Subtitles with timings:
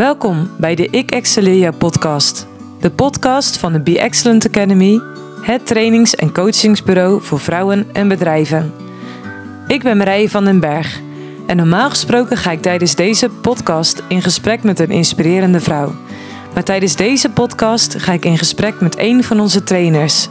[0.00, 2.46] Welkom bij de Ik Excelleer podcast.
[2.80, 5.00] De podcast van de Be Excellent Academy,
[5.40, 8.72] het trainings- en coachingsbureau voor vrouwen en bedrijven.
[9.66, 11.00] Ik ben Marije van den Berg
[11.46, 15.94] en normaal gesproken ga ik tijdens deze podcast in gesprek met een inspirerende vrouw.
[16.54, 20.28] Maar tijdens deze podcast ga ik in gesprek met een van onze trainers.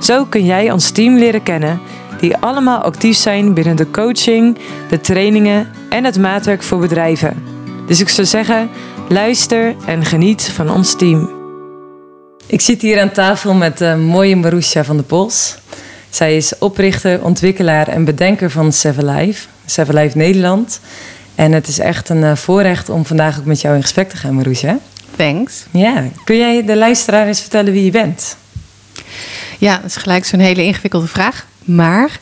[0.00, 1.80] Zo kun jij ons team leren kennen,
[2.20, 4.58] die allemaal actief zijn binnen de coaching,
[4.88, 7.54] de trainingen en het maatwerk voor bedrijven.
[7.86, 8.70] Dus ik zou zeggen,
[9.08, 11.30] luister en geniet van ons team.
[12.46, 15.56] Ik zit hier aan tafel met de mooie Marusha van de Pols.
[16.10, 20.80] Zij is oprichter, ontwikkelaar en bedenker van Seven Life, Seven Life Nederland.
[21.34, 24.16] En het is echt een eh, voorrecht om vandaag ook met jou in gesprek te
[24.16, 24.78] gaan, Marusha.
[25.16, 25.64] Thanks.
[25.70, 28.36] Ja, kun jij de luisteraar eens vertellen wie je bent?
[29.58, 31.46] Ja, dat is gelijk zo'n hele ingewikkelde vraag.
[31.64, 32.20] Maar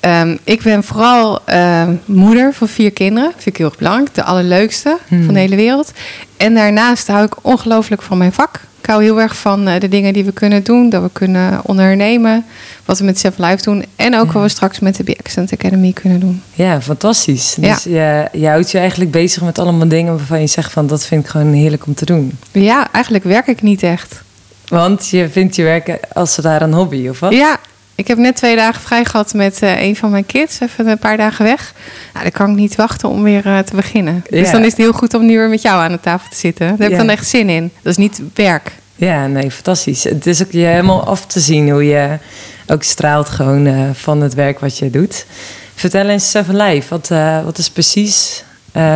[0.00, 3.30] um, ik ben vooral uh, moeder van vier kinderen.
[3.32, 4.14] Vind ik heel erg belangrijk.
[4.14, 5.24] De allerleukste Hmm.
[5.24, 5.92] van de hele wereld.
[6.36, 8.60] En daarnaast hou ik ongelooflijk van mijn vak.
[8.80, 10.90] Ik hou heel erg van uh, de dingen die we kunnen doen.
[10.90, 12.44] Dat we kunnen ondernemen.
[12.84, 13.84] Wat we met Seven Life doen.
[13.96, 14.32] En ook Ja.
[14.32, 16.42] wat we straks met de Be Excellent Academy kunnen doen.
[16.54, 17.56] Ja, fantastisch.
[17.60, 17.74] Ja.
[17.74, 21.06] Dus je, je houdt je eigenlijk bezig met allemaal dingen waarvan je zegt van dat
[21.06, 22.38] vind ik gewoon heerlijk om te doen.
[22.52, 24.22] Ja, eigenlijk werk ik niet echt.
[24.68, 27.32] Want je vindt je werken als ze daar een hobby, of wat?
[27.32, 27.56] Ja,
[28.00, 30.60] ik heb net twee dagen vrij gehad met eh, een van mijn kids.
[30.60, 31.74] Even een paar dagen weg.
[32.12, 34.24] Nou, dan kan ik niet wachten om weer eh, te beginnen.
[34.30, 36.36] Dus dan is het heel goed om nu weer met jou aan de tafel te
[36.36, 36.68] zitten.
[36.68, 37.72] Daar heb ik dan echt zin in.
[37.82, 38.72] Dat is niet werk.
[38.96, 40.04] Ja, nee, fantastisch.
[40.04, 42.18] Het is ook je helemaal af te zien hoe je
[42.66, 45.26] ook straalt gewoon eh, van het werk wat je doet.
[45.74, 46.88] Vertel eens Seven Life.
[46.88, 47.08] Wat,
[47.44, 48.44] wat is precies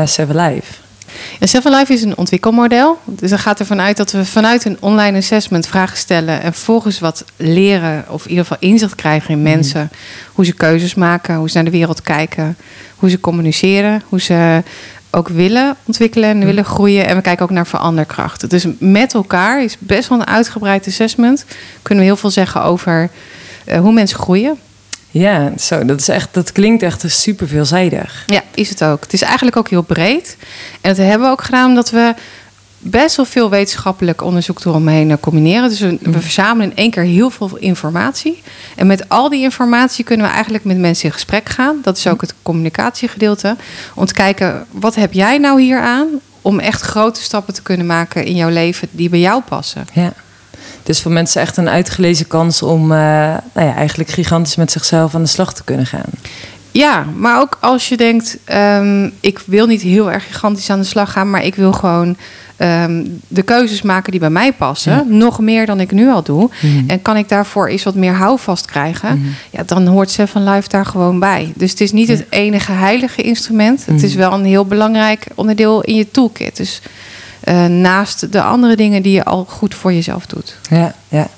[0.04, 0.83] Seven Life?
[1.40, 2.98] Seven Life is een ontwikkelmodel.
[3.04, 6.42] Dus dat gaat ervan uit dat we vanuit een online assessment vragen stellen...
[6.42, 9.90] en vervolgens wat leren of in ieder geval inzicht krijgen in mensen.
[10.32, 12.56] Hoe ze keuzes maken, hoe ze naar de wereld kijken...
[12.96, 14.62] hoe ze communiceren, hoe ze
[15.14, 17.06] ook willen ontwikkelen en willen groeien.
[17.06, 18.48] En we kijken ook naar veranderkrachten.
[18.48, 21.44] Dus met elkaar is best wel een uitgebreid assessment.
[21.82, 23.10] Kunnen we heel veel zeggen over
[23.64, 24.58] eh, hoe mensen groeien.
[25.14, 28.22] Ja, zo, dat, is echt, dat klinkt echt super veelzijdig.
[28.26, 29.02] Ja, is het ook.
[29.02, 30.36] Het is eigenlijk ook heel breed.
[30.80, 32.14] En dat hebben we ook gedaan omdat we
[32.78, 35.68] best wel veel wetenschappelijk onderzoek eromheen eh, combineren.
[35.68, 38.42] Dus we, we verzamelen in één keer heel veel informatie.
[38.76, 41.78] En met al die informatie kunnen we eigenlijk met mensen in gesprek gaan.
[41.82, 43.56] Dat is ook het communicatiegedeelte.
[43.94, 46.08] Om te kijken, wat heb jij nou hier aan?
[46.42, 49.86] Om echt grote stappen te kunnen maken in jouw leven die bij jou passen.
[49.92, 50.12] Ja.
[50.84, 52.98] Dus voor mensen echt een uitgelezen kans om eh,
[53.52, 56.10] nou ja, eigenlijk gigantisch met zichzelf aan de slag te kunnen gaan.
[56.70, 60.84] Ja, maar ook als je denkt, ehm, ik wil niet heel erg gigantisch aan de
[60.86, 62.16] slag gaan, maar ik wil gewoon
[62.56, 64.92] ehm, de keuzes maken die bij mij passen.
[64.92, 65.04] Ja.
[65.06, 66.50] Nog meer dan ik nu al doe.
[66.60, 66.90] Mhm.
[66.90, 69.18] En kan ik daarvoor eens wat meer houvast krijgen?
[69.18, 69.28] Mhm.
[69.50, 71.52] Ja, dan hoort Seven Life daar gewoon bij.
[71.56, 73.86] Dus het is niet het enige heilige instrument.
[73.86, 74.18] Het is Mhm.
[74.18, 76.56] wel een heel belangrijk onderdeel in je toolkit.
[76.56, 76.80] Dus
[77.44, 80.56] eh, naast de andere dingen die je al goed voor jezelf doet.
[80.70, 81.28] Ja, ja.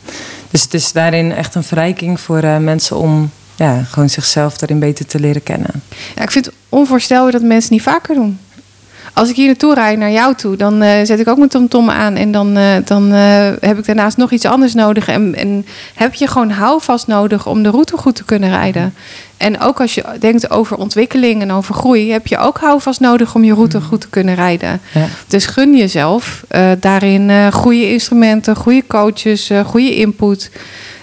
[0.50, 4.78] Dus het is daarin echt een verrijking voor eh, mensen om ja, gewoon zichzelf daarin
[4.78, 5.82] beter te leren kennen.
[6.14, 8.38] Ja, ik vind het onvoorstelbaar dat mensen niet vaker doen.
[9.16, 11.90] Als ik hier naartoe rijd naar jou toe, dan eh, zet ik ook mijn tomtom
[11.90, 12.16] aan.
[12.16, 15.08] En dan, eh, dan eh, heb ik daarnaast nog iets anders nodig.
[15.08, 18.94] En, en heb je gewoon houvast nodig om de route goed te kunnen rijden.
[19.36, 23.34] En ook als je denkt over ontwikkeling en over groei, heb je ook houvast nodig
[23.34, 24.80] om je route goed te kunnen rijden.
[24.94, 25.06] Ja.
[25.26, 26.44] Dus gun jezelf
[26.80, 30.50] daarin goede instrumenten, goede coaches, goede input.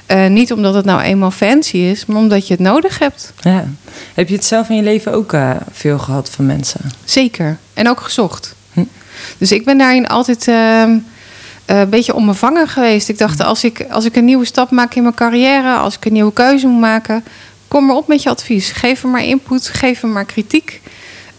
[0.06, 3.34] Eh, niet omdat het nou eenmaal fancy is, maar omdat je het nodig hebt.
[3.42, 3.66] Ja.
[4.14, 6.82] Heb je het zelf in je leven ook eh, veel gehad van mensen?
[7.04, 7.58] Zeker.
[7.74, 8.56] En ook gezocht.
[8.74, 8.84] Hm.
[9.38, 10.98] Dus ik ben daarin altijd ehm,
[11.66, 13.10] eh, een beetje onbevangen geweest.
[13.10, 16.06] Ik dacht, als ik, als ik een nieuwe stap maak in mijn carrière, als ik
[16.06, 17.24] een nieuwe keuze moet maken,
[17.68, 18.72] kom maar op met je advies.
[18.72, 20.82] Geef me maar input, geef me maar kritiek.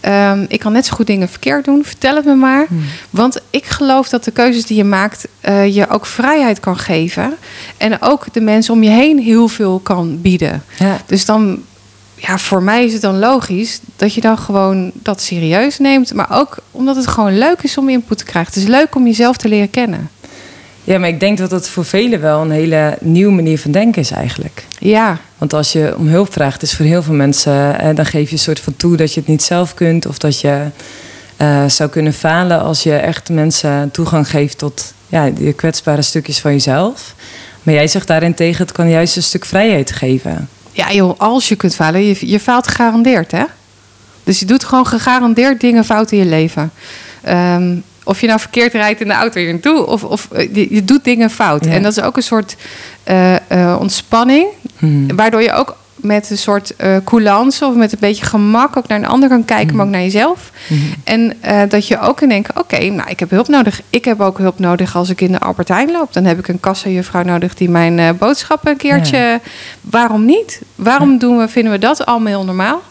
[0.05, 1.85] Ehm, ik kan net zo goed dingen verkeerd doen.
[1.85, 2.67] Vertel het me maar.
[3.09, 7.33] Want ik geloof dat de keuzes die je maakt eh, je ook vrijheid kan geven.
[7.77, 10.63] En ook de mensen om je heen heel veel kan bieden.
[10.77, 10.97] Ja.
[11.05, 11.63] Dus dan,
[12.15, 16.13] ja, voor mij is het dan logisch dat je dan gewoon dat serieus neemt.
[16.13, 18.53] Maar ook omdat het gewoon leuk is om input te krijgen.
[18.53, 20.09] Het is leuk om jezelf te leren kennen.
[20.85, 24.01] Ja, maar ik denk dat dat voor velen wel een hele nieuwe manier van denken
[24.01, 24.65] is eigenlijk.
[24.79, 28.27] Ja, Want als je om hulp vraagt, is voor heel veel mensen, eh, dan geef
[28.27, 30.05] je een soort van toe dat je het niet zelf kunt.
[30.05, 30.65] Of dat je
[31.37, 36.39] eh, zou kunnen falen als je echt mensen toegang geeft tot ja, die kwetsbare stukjes
[36.39, 37.15] van jezelf.
[37.63, 40.49] Maar jij zegt daarentegen, het kan juist een stuk vrijheid geven.
[40.71, 43.43] ja joh, als je kunt falen, je, je faalt gegarandeerd hè.
[44.23, 46.71] Dus je doet gewoon gegarandeerd dingen fout in je leven.
[47.21, 47.75] Ehm,
[48.05, 50.83] of je nou verkeerd rijdt in de auto hier naartoe, of, of eh, je, je
[50.83, 51.65] doet dingen fout.
[51.65, 51.71] Ja.
[51.71, 52.55] En dat is ook een soort
[53.03, 54.47] eh, eh, ontspanning,
[54.77, 55.15] Hmm.
[55.15, 58.97] waardoor je ook met een soort eh coulance of met een beetje gemak ook naar
[58.97, 60.51] een ander kan kijken, maar ook naar jezelf.
[61.03, 63.81] En eh, dat je ook kan denken, oké, nou, ik heb hulp nodig.
[63.89, 66.13] Ik heb ook hulp nodig als ik in de Albert Heijn loop.
[66.13, 69.39] Dan heb ik een kassajuffrouw nodig die mijn boodschappen een keertje...
[69.81, 70.61] Waarom niet?
[70.75, 72.81] Waarom doen we, vinden we dat allemaal heel normaal?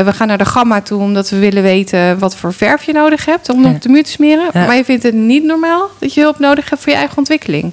[0.00, 2.92] Eh, we gaan naar de gamma toe omdat we willen weten wat voor verf je
[2.92, 4.50] nodig hebt om op de muur te smeren.
[4.52, 4.66] Ja.
[4.66, 7.72] Maar je vindt het niet normaal dat je hulp nodig hebt voor je eigen ontwikkeling.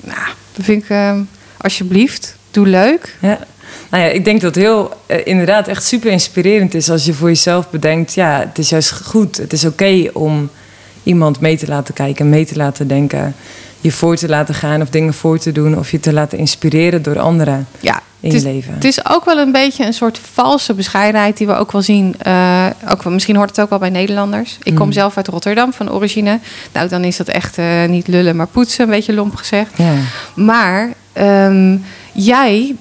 [0.00, 1.14] Nou, dat vind ik, eh,
[1.56, 3.16] alsjeblieft, doe leuk.
[3.20, 3.38] Ja.
[3.90, 7.28] Nou ja, ik denk dat heel eh, inderdaad echt super inspirerend is als je voor
[7.28, 9.36] jezelf bedenkt, ja, het is juist goed.
[9.36, 10.50] Het is oké om
[11.02, 13.34] iemand mee te laten kijken, mee te laten denken,
[13.80, 17.02] je voor te laten gaan of dingen voor te doen of je te laten inspireren
[17.02, 18.74] door anderen Ja, in je is, leven.
[18.74, 22.14] Het is ook wel een beetje een soort valse bescheidenheid die we ook wel zien.
[22.18, 24.58] eh, ook, misschien hoort het ook wel bij Nederlanders.
[24.62, 24.92] Ik kom Mm.
[24.92, 26.38] zelf uit Rotterdam van origine.
[26.72, 29.70] Nou, dan is dat echt eh, niet lullen, maar poetsen, een beetje lomp gezegd.
[29.76, 29.92] Ja.
[30.34, 31.76] Maar ehm,
[32.12, 32.74] jij,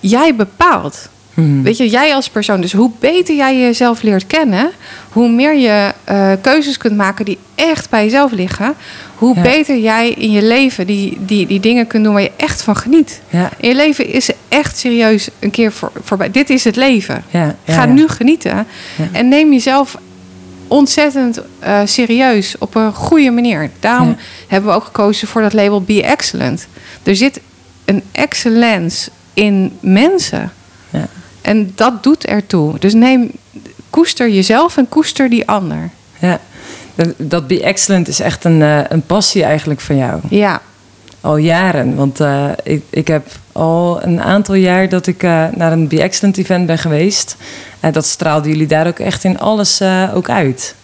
[0.00, 1.08] jij bepaalt.
[1.42, 1.62] Mhm.
[1.62, 2.60] Weet je, jij als persoon.
[2.60, 4.70] Dus hoe beter jij jezelf leert kennen,
[5.08, 8.74] hoe meer je eh, keuzes kunt maken die echt bij jezelf liggen,
[9.14, 9.42] hoe Ja.
[9.42, 12.76] beter jij in je leven die, die, die dingen kunt doen waar je echt van
[12.76, 13.20] geniet.
[13.28, 16.30] Ja, In je leven is echt serieus een keer voor, voorbij.
[16.30, 17.24] Dit is het leven.
[17.30, 18.66] ja, Ga nu genieten.
[19.12, 19.96] En neem jezelf
[20.66, 23.70] ontzettend eh, serieus op een goede manier.
[23.80, 24.16] Daarom
[24.48, 26.66] hebben we ook gekozen voor dat label Be Excellent.
[27.02, 27.40] Er zit
[27.84, 30.52] een excellence in mensen.
[30.90, 31.08] Ja.
[31.48, 32.78] En dat doet ertoe.
[32.78, 33.30] Dus neem,
[33.90, 35.90] koester jezelf en koester die ander.
[36.18, 36.40] Ja.
[36.94, 40.20] Dat- Dat Be Excellent is echt een, eh, een passie eigenlijk van jou.
[40.28, 40.60] Ja,
[41.20, 41.94] Al jaren.
[41.96, 46.02] Want eh, ik, ik heb al een aantal jaar dat ik eh, naar een Be
[46.02, 47.36] Excellent event ben geweest.
[47.80, 49.80] En dat straalden jullie daar ook echt in alles
[50.14, 50.74] ook uit.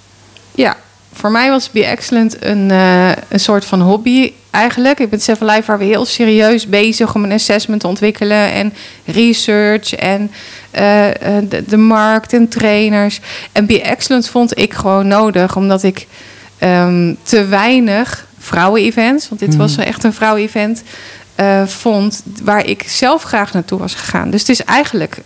[0.54, 0.76] Ja,
[1.14, 4.98] voor mij was Be Excellent een, eh, een soort van hobby eigenlijk.
[4.98, 8.72] Ik ben zelf live waar we heel serieus bezig om een assessment te ontwikkelen en
[9.04, 10.30] research en
[10.70, 11.06] eh,
[11.48, 13.20] de, de markt en trainers.
[13.52, 16.06] En Be Excellent vond ik gewoon nodig, omdat ik
[16.58, 19.58] ehm, te weinig vrouwen-events, want dit Mhm.
[19.58, 20.82] was echt een vrouwen-event,
[21.66, 24.30] vond waar ik zelf graag naartoe was gegaan.
[24.30, 25.18] Dus het is eigenlijk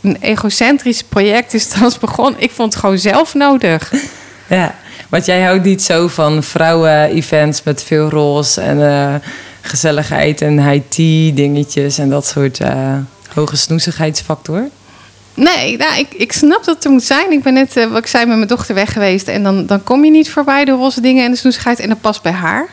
[0.00, 2.40] een egocentrisch project is trouwens begonnen.
[2.40, 3.92] Ik vond het gewoon zelf nodig.
[4.46, 4.74] Ja,
[5.12, 9.14] want jij houdt niet zo van vrouwen-events met veel roze en eh,
[9.60, 12.96] gezelligheid en high tea dingetjes en dat soort eh,
[13.34, 14.68] hoge snoezigheidsfactor.
[15.34, 17.32] Nee, nou, ik, ik snap dat het er moet zijn.
[17.32, 19.28] Ik ben net, eh, wat ik zei, met mijn dochter weg geweest.
[19.28, 21.80] En dan, dan kom je niet voorbij de roze dingen en de snoesigheid.
[21.80, 22.68] En dat past bij haar.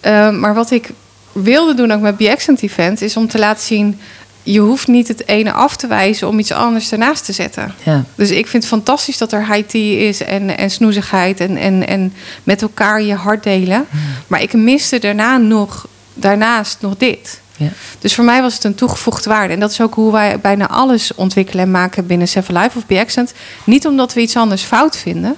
[0.00, 0.88] Eh, maar wat ik
[1.32, 3.02] wilde doen ook met BXent Event...
[3.02, 4.00] is om te laten zien...
[4.46, 7.74] je hoeft niet het ene af te wijzen om iets anders ernaast te zetten.
[7.82, 11.40] Ja, Dus ik vind het fantastisch dat er high tea is en, en snoezigheid...
[11.40, 12.14] En, en, en
[12.44, 13.86] met elkaar je hart delen.
[14.26, 17.40] Maar ik miste daarna nog, daarnaast nog dit...
[17.56, 17.68] ja.
[17.98, 19.52] Dus voor mij was het een toegevoegde waarde.
[19.52, 22.86] En dat is ook hoe wij bijna alles ontwikkelen en maken binnen Seven Life of
[22.86, 23.32] BXent.
[23.64, 25.36] Niet omdat we iets anders fout vinden,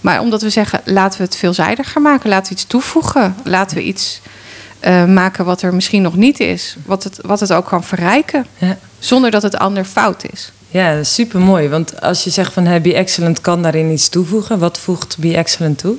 [0.00, 2.28] maar omdat we zeggen: laten we het veelzijdiger maken.
[2.28, 3.36] Laten we iets toevoegen.
[3.44, 4.20] Laten we iets
[4.86, 6.76] eh, maken wat er misschien nog niet is.
[6.84, 8.46] Wat het, wat het ook kan verrijken.
[8.58, 8.78] ja.
[8.98, 10.52] Zonder dat het ander fout is.
[10.68, 11.68] Ja, super mooi.
[11.68, 15.36] Want als je zegt van hey, Be Excellent kan daarin iets toevoegen, wat voegt Be
[15.36, 15.94] Excellent toe?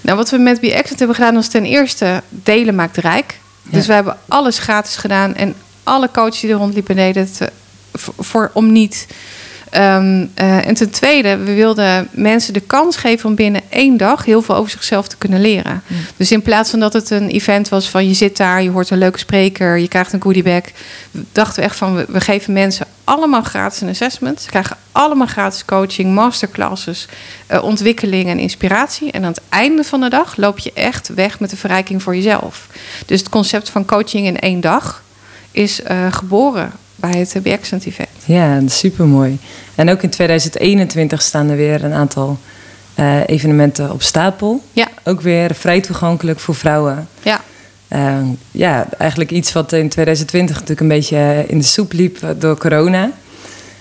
[0.00, 3.38] Nou, wat we met Be Excellent hebben gedaan, was ten eerste delen maakt rijk.
[3.62, 5.34] Dus we hebben alles gratis gedaan.
[5.34, 7.48] En alle coaches die er rondliepen deden het eh,
[8.18, 9.06] voor- om niet.
[9.74, 14.24] Ehm, eh, en ten tweede, we wilden mensen de kans geven om binnen één dag
[14.24, 15.82] heel veel over zichzelf te kunnen leren.
[16.16, 18.90] Dus in plaats van dat het een event was van je zit daar, je hoort
[18.90, 20.62] een leuke spreker, je krijgt een goodiebag,
[21.32, 24.40] dachten we echt van we, we geven mensen allemaal gratis een assessment.
[24.40, 27.08] Ze krijgen allemaal gratis coaching, masterclasses,
[27.46, 29.10] eh, ontwikkeling en inspiratie.
[29.10, 32.16] En aan het einde van de dag loop je echt weg met de verrijking voor
[32.16, 32.66] jezelf.
[33.06, 35.02] Dus het concept van coaching in één dag
[35.50, 36.72] is eh, geboren
[37.10, 38.08] bij het event.
[38.24, 39.38] Ja, super mooi.
[39.74, 42.38] En ook in 2021 staan er weer een aantal
[42.94, 44.62] eh, evenementen op stapel.
[44.72, 47.08] Ja, Ook weer vrij toegankelijk voor vrouwen.
[47.22, 47.40] ja.
[47.88, 48.16] Eh,
[48.50, 52.58] ja, eigenlijk iets wat in 2020 natuurlijk een beetje in de soep liep eh, door
[52.58, 53.10] corona.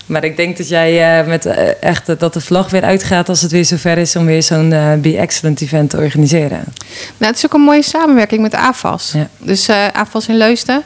[0.06, 3.30] Maar ik denk dat jij eh, met eh, echt eh, dat de vlag weer uitgaat
[3.30, 6.64] als het weer zover is om weer zo'n eh, Be Excellent event te organiseren.
[7.18, 9.12] Nou, het is ook een mooie samenwerking met AFAS.
[9.12, 9.28] Ja.
[9.38, 10.84] Dus eh AFAS in Leusden.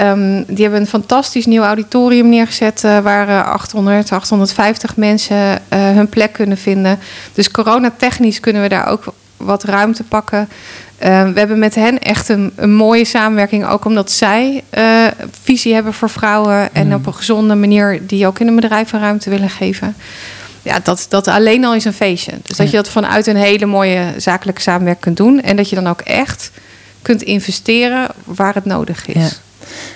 [0.00, 2.84] Ehm, die hebben een fantastisch nieuw auditorium neergezet...
[2.84, 6.98] eh, waar eh, 800, 850 mensen eh, hun plek kunnen vinden.
[7.34, 9.04] Dus coronatechnisch kunnen we daar ook
[9.36, 10.48] wat ruimte pakken.
[10.98, 13.66] Eh, we hebben met hen echt een, een mooie samenwerking...
[13.66, 15.06] ook omdat zij eh,
[15.42, 16.74] visie hebben voor vrouwen...
[16.74, 16.92] en Mm.
[16.94, 19.96] op een gezonde manier die ook in een bedrijf een ruimte willen geven...
[20.62, 22.32] Ja, dat, dat alleen al is een feestje.
[22.42, 25.42] Dus dat je dat vanuit een hele mooie zakelijke samenwerking kunt doen.
[25.42, 26.50] En dat je dan ook echt
[27.02, 29.14] kunt investeren waar het nodig is.
[29.14, 29.28] Ja.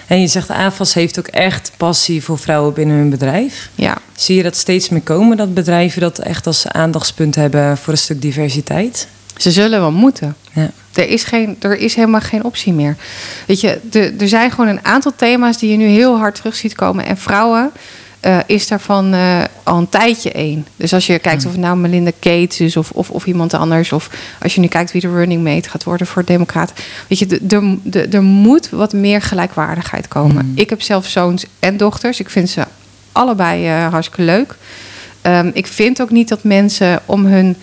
[0.06, 3.68] En je zegt AFAS heeft ook echt passie voor vrouwen binnen hun bedrijf.
[3.74, 3.98] Ja.
[4.16, 7.98] Zie je dat steeds meer komen, dat bedrijven dat echt als aandachtspunt hebben voor een
[7.98, 9.08] stuk diversiteit?
[9.36, 10.36] Ze zullen wel moeten.
[10.52, 10.70] Ja.
[10.94, 12.96] Er is, geen, er is helemaal geen optie meer.
[13.46, 16.54] Weet je, de, er zijn gewoon een aantal thema's die je nu heel hard terug
[16.54, 17.04] ziet komen.
[17.04, 17.70] En vrouwen
[18.26, 20.66] uh, is daarvan uh, al een tijdje één.
[20.76, 23.92] Dus als je kijkt of het nou Melinda Gates is of, of, of iemand anders.
[23.92, 24.10] Of
[24.42, 26.76] als je nu kijkt wie de running mate gaat worden voor Democraten.
[27.08, 30.52] Weet je, er moet wat meer gelijkwaardigheid komen.
[30.54, 32.20] Ik heb zelf zoons en dochters.
[32.20, 32.64] Ik vind ze
[33.12, 34.56] allebei uh, hartstikke leuk.
[35.22, 37.56] Um, ik vind ook niet dat mensen om hun...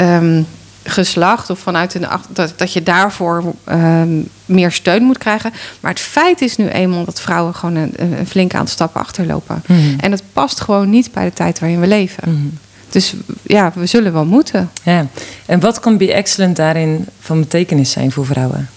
[0.00, 0.46] Um,
[0.84, 5.52] geslacht of vanuit een dat, dat je daarvoor um, meer steun moet krijgen.
[5.80, 9.62] Maar het feit is nu eenmaal dat vrouwen gewoon een, een flink aantal stappen achterlopen.
[9.66, 9.96] Mm.
[10.00, 12.30] En het past gewoon niet bij de tijd waarin we leven.
[12.30, 12.58] Mm.
[12.90, 14.70] Dus ja, we zullen wel moeten.
[14.82, 15.06] Ja.
[15.46, 18.68] En wat kan Be Excellent daarin van betekenis zijn voor vrouwen?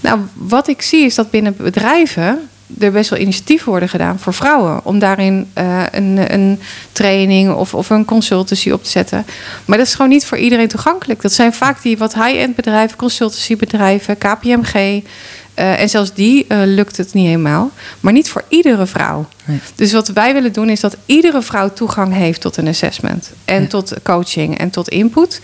[0.00, 2.48] Nou, wat ik zie is dat binnen bedrijven
[2.80, 4.80] er best wel initiatieven worden gedaan voor vrouwen.
[4.84, 6.60] Om daarin uh, een, een
[6.92, 9.24] training of, of een consultancy op te zetten.
[9.64, 11.22] Maar dat is gewoon niet voor iedereen toegankelijk.
[11.22, 14.74] Dat zijn vaak die wat high-end bedrijven, consultancybedrijven, KPMG.
[14.74, 17.70] Uh, en zelfs die uh, lukt het niet helemaal.
[18.00, 19.26] Maar niet voor iedere vrouw.
[19.44, 19.60] Nee.
[19.74, 23.32] Dus wat wij willen doen is dat iedere vrouw toegang heeft tot een assessment.
[23.44, 23.68] En ja.
[23.68, 25.40] tot coaching en tot input.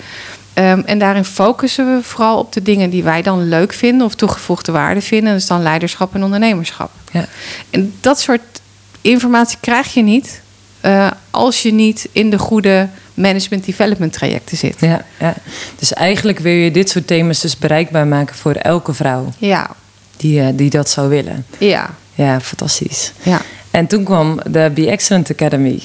[0.58, 4.14] Um, en daarin focussen we vooral op de dingen die wij dan leuk vinden of
[4.14, 5.32] toegevoegde waarde vinden.
[5.32, 6.90] Dat is dan leiderschap en ondernemerschap.
[7.14, 7.26] Ja.
[7.70, 8.60] En dat soort
[9.00, 10.42] informatie krijg je niet
[10.84, 14.76] uh, als je niet in de goede management development trajecten zit.
[14.80, 15.34] Ja, ja,
[15.78, 19.32] dus eigenlijk wil je dit soort thema's dus bereikbaar maken voor elke vrouw.
[19.38, 19.70] Ja.
[20.16, 21.46] Die, uh, die dat zou willen.
[21.58, 21.94] Ja.
[22.14, 23.12] Ja, fantastisch.
[23.22, 23.40] Ja.
[23.70, 25.82] En toen kwam de Be Excellent Academy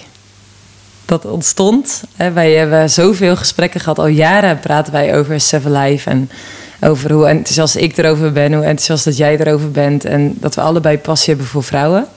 [1.09, 2.03] dat ontstond.
[2.33, 3.99] Wij hebben zoveel gesprekken gehad.
[3.99, 6.29] Al jaren praten wij over Seven Life en
[6.81, 10.05] over hoe enthousiast ik erover ben, hoe enthousiast dat jij erover bent.
[10.05, 12.07] En dat we allebei passie hebben voor vrouwen.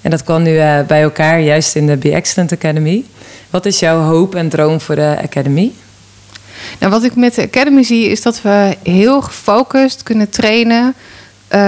[0.00, 3.04] En dat kwam nu uh, bij elkaar juist in de Be Excellent Academy.
[3.50, 5.72] Wat is jouw hoop en droom voor de Academy?
[6.78, 10.94] Nou, wat ik met de Academy zie is dat we heel gefocust kunnen trainen
[11.50, 11.58] uh,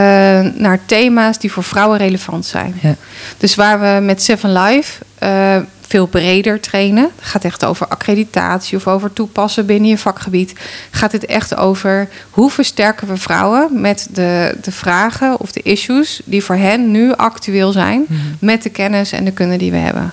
[0.55, 2.75] naar thema's die voor vrouwen relevant zijn.
[2.83, 2.95] Ja.
[3.39, 5.57] Dus waar we met Seven Life uh,
[5.89, 7.11] veel breder trainen.
[7.17, 10.53] Het gaat echt over accreditatie of over toepassen binnen je vakgebied.
[10.91, 16.21] Gaat het echt over hoe versterken we vrouwen met de, de vragen of de issues
[16.25, 18.37] die voor hen nu actueel zijn, mm -hmm.
[18.41, 20.13] met de kennis en de kunde die we hebben.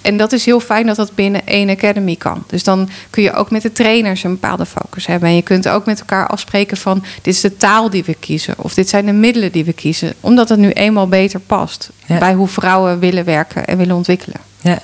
[0.00, 2.44] En dat is heel fijn dat dat binnen één academy kan.
[2.46, 5.28] Dus dan kun je ook met de trainers een bepaalde focus hebben.
[5.28, 8.54] En je kunt ook met elkaar afspreken van dit is de taal die we kiezen.
[8.56, 10.14] Of dit zijn de middelen die we kiezen.
[10.20, 12.18] Omdat het nu eenmaal beter past ja.
[12.18, 14.40] bij hoe vrouwen willen werken en willen ontwikkelen.
[14.60, 14.78] Ja,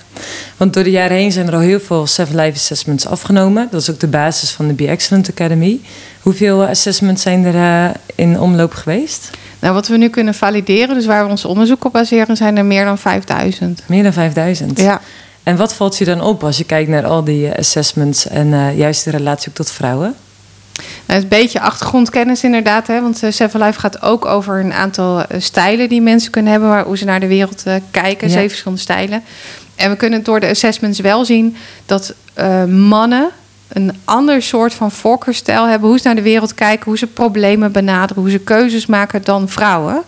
[0.56, 3.68] want door de jaren heen zijn er al heel veel Seven Life Assessments afgenomen.
[3.70, 5.80] Dat is ook de basis van de Be Excellent Academy.
[6.20, 9.30] Hoeveel assessments zijn er uh, in omloop geweest?
[9.62, 12.64] Nou, wat we nu kunnen valideren, dus waar we ons onderzoek op baseren, zijn er
[12.64, 13.82] meer dan 5000.
[13.86, 14.80] Meer dan 5000?
[14.80, 15.00] Ja.
[15.42, 18.78] En wat valt je dan op als je kijkt naar al die assessments en uh,
[18.78, 20.14] juist de relatie ook tot vrouwen?
[21.06, 22.86] Nou, een beetje achtergrondkennis inderdaad.
[22.86, 23.00] Hè?
[23.00, 26.70] Want Seven Life gaat ook over een aantal stijlen die mensen kunnen hebben.
[26.70, 28.28] Waar, hoe ze naar de wereld uh, kijken.
[28.28, 28.32] Ja.
[28.32, 29.22] Zeven verschillende stijlen.
[29.76, 33.30] En we kunnen door de assessments wel zien dat uh, mannen
[33.72, 35.88] een ander soort van voorkeurstijl hebben.
[35.88, 39.48] Hoe ze naar de wereld kijken, hoe ze problemen benaderen, hoe ze keuzes maken dan
[39.48, 40.02] vrouwen.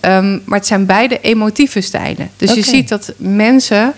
[0.00, 2.30] Um, maar het zijn beide emotieve stijlen.
[2.36, 2.62] Dus okay.
[2.62, 3.92] je ziet dat mensen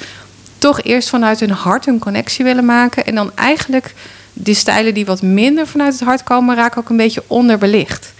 [0.58, 3.06] toch eerst vanuit hun hart een connectie willen maken.
[3.06, 3.94] En dan eigenlijk
[4.32, 8.12] die stijlen die wat minder vanuit het hart komen, raken ook een beetje onderbelicht.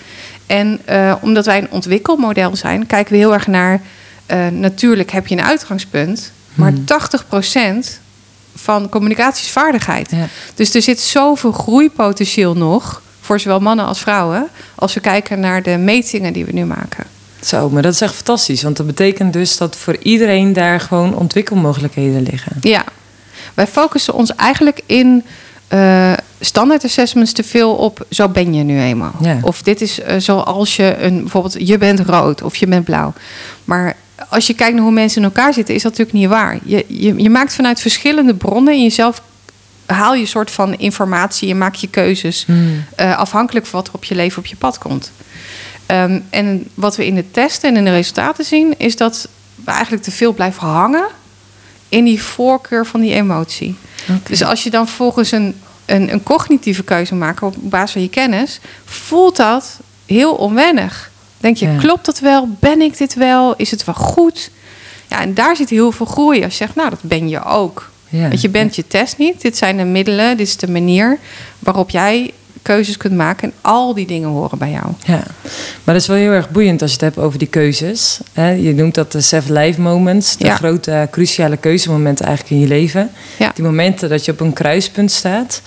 [0.47, 3.81] En uh, omdat wij een ontwikkelmodel zijn, kijken we heel erg naar.
[4.31, 6.85] Uh, natuurlijk heb je een uitgangspunt, maar hmm.
[7.85, 8.04] 80%
[8.55, 10.11] van communicatiesvaardigheid.
[10.11, 10.27] Ja.
[10.55, 14.49] Dus er zit zoveel groeipotentieel nog voor zowel mannen als vrouwen.
[14.75, 17.05] Als we kijken naar de metingen die we nu maken.
[17.41, 18.63] Zo, maar dat is echt fantastisch.
[18.63, 22.57] Want dat betekent dus dat voor iedereen daar gewoon ontwikkelmogelijkheden liggen.
[22.61, 22.85] Ja,
[23.55, 25.25] wij focussen ons eigenlijk in
[25.69, 29.15] uh, standaard assessments te veel op zo ben je nu eenmaal.
[29.21, 29.39] Ja.
[29.43, 33.13] Of dit is uh, zoals je een bijvoorbeeld je bent rood of je bent blauw.
[33.65, 33.97] Maar
[34.35, 36.59] als je kijkt naar hoe mensen in elkaar zitten, is dat natuurlijk niet waar.
[36.65, 39.23] Je, je, je maakt vanuit verschillende bronnen in jezelf
[39.87, 42.85] haal je een soort van informatie en maak je keuzes hmm.
[43.01, 45.13] uh, afhankelijk van wat er op je leven op je pad komt.
[45.87, 49.29] Um, en wat we in de testen en in de resultaten zien, is dat
[49.65, 51.07] we eigenlijk te veel blijven hangen
[51.89, 53.77] in die voorkeur van die emotie.
[54.03, 54.21] Okay.
[54.25, 58.09] Dus als je dan volgens een, een, een cognitieve keuze maakt op basis van je
[58.09, 61.11] kennis, voelt dat heel onwennig.
[61.45, 61.79] Denk je, ja.
[61.79, 62.49] klopt dat wel?
[62.61, 63.55] Ben ik dit wel?
[63.57, 64.51] Is het wel goed?
[65.09, 66.43] Ja, en daar zit heel veel groei.
[66.45, 67.91] Als je zegt, nou, dat ben je ook.
[68.09, 68.29] Ja.
[68.29, 69.41] Want je bent je test niet.
[69.41, 71.19] Dit zijn de middelen, dit is de manier
[71.59, 72.33] waarop jij
[72.63, 73.49] keuzes kunt maken.
[73.49, 74.87] En al die dingen horen bij jou.
[75.05, 75.23] Ja,
[75.85, 78.21] maar dat is wel heel erg boeiend als je het hebt over die keuzes.
[78.35, 80.37] Je noemt dat de seven life moments.
[80.37, 83.11] De grote, cruciale keuzemomenten eigenlijk in je leven.
[83.39, 83.51] Ja.
[83.55, 85.63] Die momenten dat je op een kruispunt staat.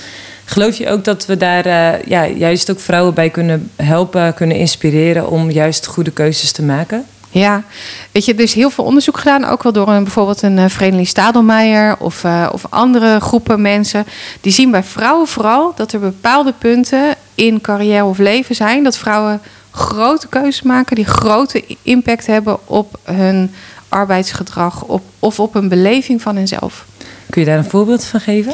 [0.50, 4.58] Geloof je ook dat we daar uh, ja, juist ook vrouwen bij kunnen helpen, kunnen
[4.58, 7.06] inspireren om juist goede keuzes te maken?
[7.30, 7.64] Ja,
[8.12, 11.06] weet je, er is heel veel onderzoek gedaan, ook wel door een, bijvoorbeeld een uh,
[11.06, 14.06] Stadelmeijer of, uh, of andere groepen mensen.
[14.42, 18.98] Die zien bij vrouwen vooral dat er bepaalde punten in carrière of leven zijn, dat
[18.98, 23.54] vrouwen grote keuzes maken die grote impact hebben op hun
[23.90, 26.86] arbeidsgedrag op, of op een beleving van henzelf.
[27.30, 28.54] Kun je daar een voorbeeld van geven?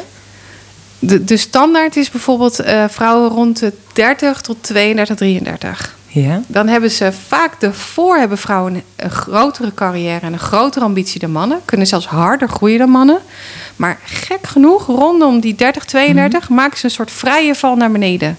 [1.06, 5.96] De, de standaard is bijvoorbeeld uh, vrouwen rond de 30 tot 32, 33.
[6.06, 6.40] Ja.
[6.46, 11.30] Dan hebben ze vaak daarvoor hebben vrouwen een grotere carrière en een grotere ambitie dan
[11.30, 11.60] mannen.
[11.64, 13.18] Kunnen zelfs harder groeien dan mannen.
[13.76, 16.56] Maar gek genoeg, rondom die 30, 32 mm.
[16.56, 18.38] maken ze een soort vrije val naar beneden.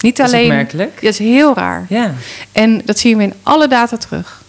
[0.00, 0.30] Niet alleen.
[0.30, 0.94] Dat is opmerkelijk.
[0.94, 1.86] Dat is heel raar.
[1.88, 2.14] Ja.
[2.52, 4.42] En dat zien we in alle data terug.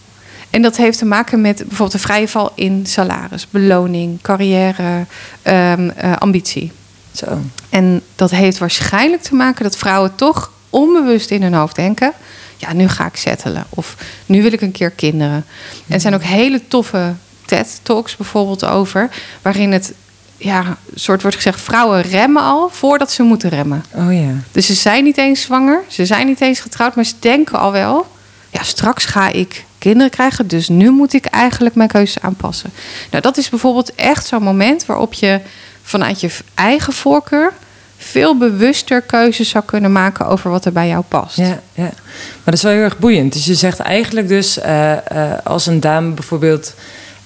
[0.50, 5.04] En dat heeft te maken met bijvoorbeeld een vrije val in salaris, beloning, carrière,
[5.44, 6.72] um, uh, ambitie.
[7.18, 7.38] Zo.
[7.68, 12.12] En dat heeft waarschijnlijk te maken dat vrouwen toch onbewust in hun hoofd denken:
[12.56, 13.64] ja, nu ga ik settelen.
[13.68, 13.96] Of
[14.26, 15.44] nu wil ik een keer kinderen.
[15.86, 19.10] En er zijn ook hele toffe TED-talks bijvoorbeeld over,
[19.42, 19.92] waarin het
[20.36, 23.84] ja, soort wordt gezegd: vrouwen remmen al voordat ze moeten remmen.
[23.94, 24.32] Oh ja.
[24.52, 27.72] Dus ze zijn niet eens zwanger, ze zijn niet eens getrouwd, maar ze denken al
[27.72, 28.06] wel:
[28.50, 32.70] ja, straks ga ik kinderen krijgen, dus nu moet ik eigenlijk mijn keuze aanpassen.
[33.10, 35.40] Nou, dat is bijvoorbeeld echt zo'n moment waarop je
[35.88, 37.52] vanuit je eigen voorkeur
[37.96, 41.36] veel bewuster keuzes zou kunnen maken over wat er bij jou past.
[41.36, 41.82] Ja, ja.
[41.82, 43.32] maar dat is wel heel erg boeiend.
[43.32, 46.74] Dus je zegt eigenlijk dus, uh, uh, als een dame bijvoorbeeld.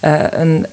[0.04, 0.66] Uh, een,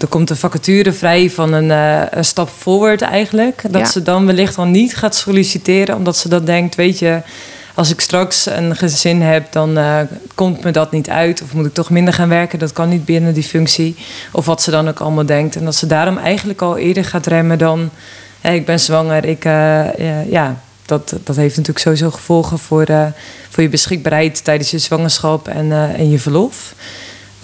[0.00, 1.70] er komt een vacature vrij van een,
[2.18, 3.62] een stap forward eigenlijk.
[3.70, 7.20] Dat ze dan wellicht al niet gaat solliciteren, omdat ze dan denkt, weet je,
[7.78, 9.78] als ik straks een gezin heb, dan
[10.34, 11.42] komt me dat niet uit.
[11.42, 12.58] Of moet ik toch minder gaan werken?
[12.58, 13.96] Dat kan niet binnen die functie.
[14.32, 15.56] Of wat ze dan ook allemaal denkt.
[15.56, 17.90] En dat ze daarom eigenlijk al eerder gaat remmen dan
[18.42, 19.24] ik ben zwanger.
[19.24, 23.06] Ik, uh, ja, dat, dat heeft natuurlijk sowieso gevolgen voor, uh,
[23.48, 26.74] voor je beschikbaarheid tijdens je zwangerschap en, en je verlof.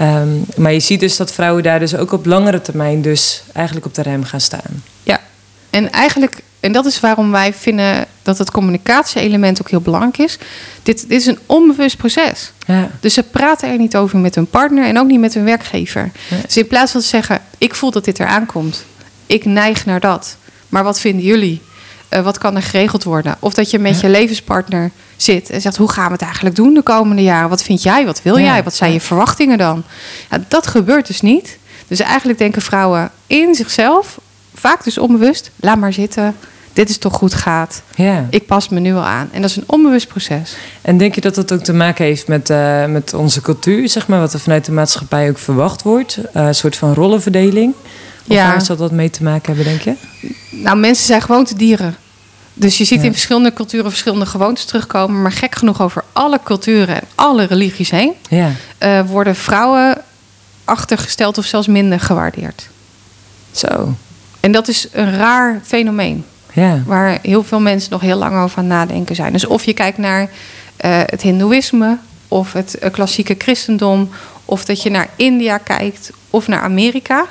[0.01, 3.87] Um, maar je ziet dus dat vrouwen daar dus ook op langere termijn dus eigenlijk
[3.87, 4.83] op de rem gaan staan.
[5.03, 5.20] Ja,
[5.70, 10.38] en eigenlijk, en dat is waarom wij vinden dat het communicatie-element ook heel belangrijk is.
[10.83, 12.53] Dit, dit is een onbewust proces.
[12.66, 12.90] Ja.
[13.00, 16.11] Dus ze praten er niet over met hun partner en ook niet met hun werkgever.
[16.29, 16.37] Ja.
[16.44, 18.85] Dus in plaats van te zeggen, ik voel dat dit eraan komt.
[19.27, 20.37] Ik neig naar dat.
[20.68, 21.62] Maar wat vinden jullie?
[22.11, 23.37] Uh, wat kan er geregeld worden?
[23.38, 26.74] Of dat je met je levenspartner zit en zegt: hoe gaan we het eigenlijk doen
[26.74, 27.48] de komende jaren?
[27.48, 28.05] Wat vind jij?
[28.05, 28.62] Wat wil jij?
[28.62, 29.85] Wat zijn je verwachtingen dan?
[30.31, 31.59] Ja, dat gebeurt dus niet.
[31.88, 34.18] Dus eigenlijk denken vrouwen in zichzelf,
[34.55, 36.37] vaak dus onbewust: laat maar zitten.
[36.75, 37.83] Dit is toch goed gaat.
[37.95, 38.27] Ja.
[38.31, 39.29] Ik pas me nu al aan.
[39.33, 40.57] En dat is een onbewust proces.
[40.83, 44.07] En denk je dat dat ook te maken heeft met, uh, met onze cultuur, zeg
[44.07, 46.19] maar, wat er vanuit de maatschappij ook verwacht wordt?
[46.19, 47.75] Uh, een soort van rollenverdeling?
[48.29, 48.47] Of ja.
[48.47, 49.95] waar zal dat mee te maken hebben, denk je?
[50.51, 51.97] Nou, mensen zijn gewoontedieren.
[52.55, 55.23] Dus je ziet in verschillende culturen verschillende gewoontes terugkomen.
[55.23, 58.13] Maar gek genoeg over alle culturen en alle religies heen...
[58.29, 58.51] Ja.
[58.83, 60.03] Uh, worden vrouwen
[60.65, 62.69] achtergesteld of zelfs minder gewaardeerd.
[63.53, 63.95] Zo.
[64.41, 66.25] En dat is een raar fenomeen.
[66.55, 66.83] Ja.
[66.87, 69.33] Waar heel veel mensen nog heel lang over aan nadenken zijn.
[69.33, 70.29] Dus of je kijkt naar uh,
[71.05, 71.99] het hindoeïsme...
[72.29, 74.11] of het uh, klassieke christendom...
[74.45, 77.27] of dat je naar India kijkt of naar Amerika...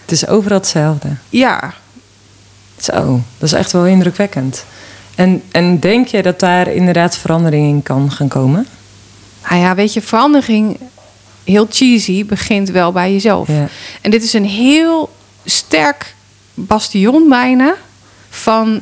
[0.00, 1.08] Het is overal hetzelfde.
[1.28, 1.74] Ja.
[2.80, 4.64] Zo, dat is echt wel indrukwekkend.
[5.14, 8.66] En, en denk je dat daar inderdaad verandering in kan gaan komen?
[9.48, 10.78] Nou ja, weet je, verandering,
[11.44, 13.48] heel cheesy, begint wel bij jezelf.
[13.48, 13.68] Ja.
[14.00, 15.10] En dit is een heel
[15.44, 16.14] sterk
[16.54, 17.74] bastion bijna
[18.38, 18.80] van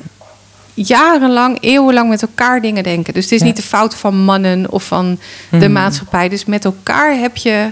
[0.75, 3.15] jarenlang, eeuwenlang met elkaar dingen denken.
[3.15, 5.19] Dus het is niet de fout van mannen of van
[5.51, 5.73] de hmm.
[5.73, 6.29] maatschappij.
[6.29, 7.71] Dus met elkaar heb je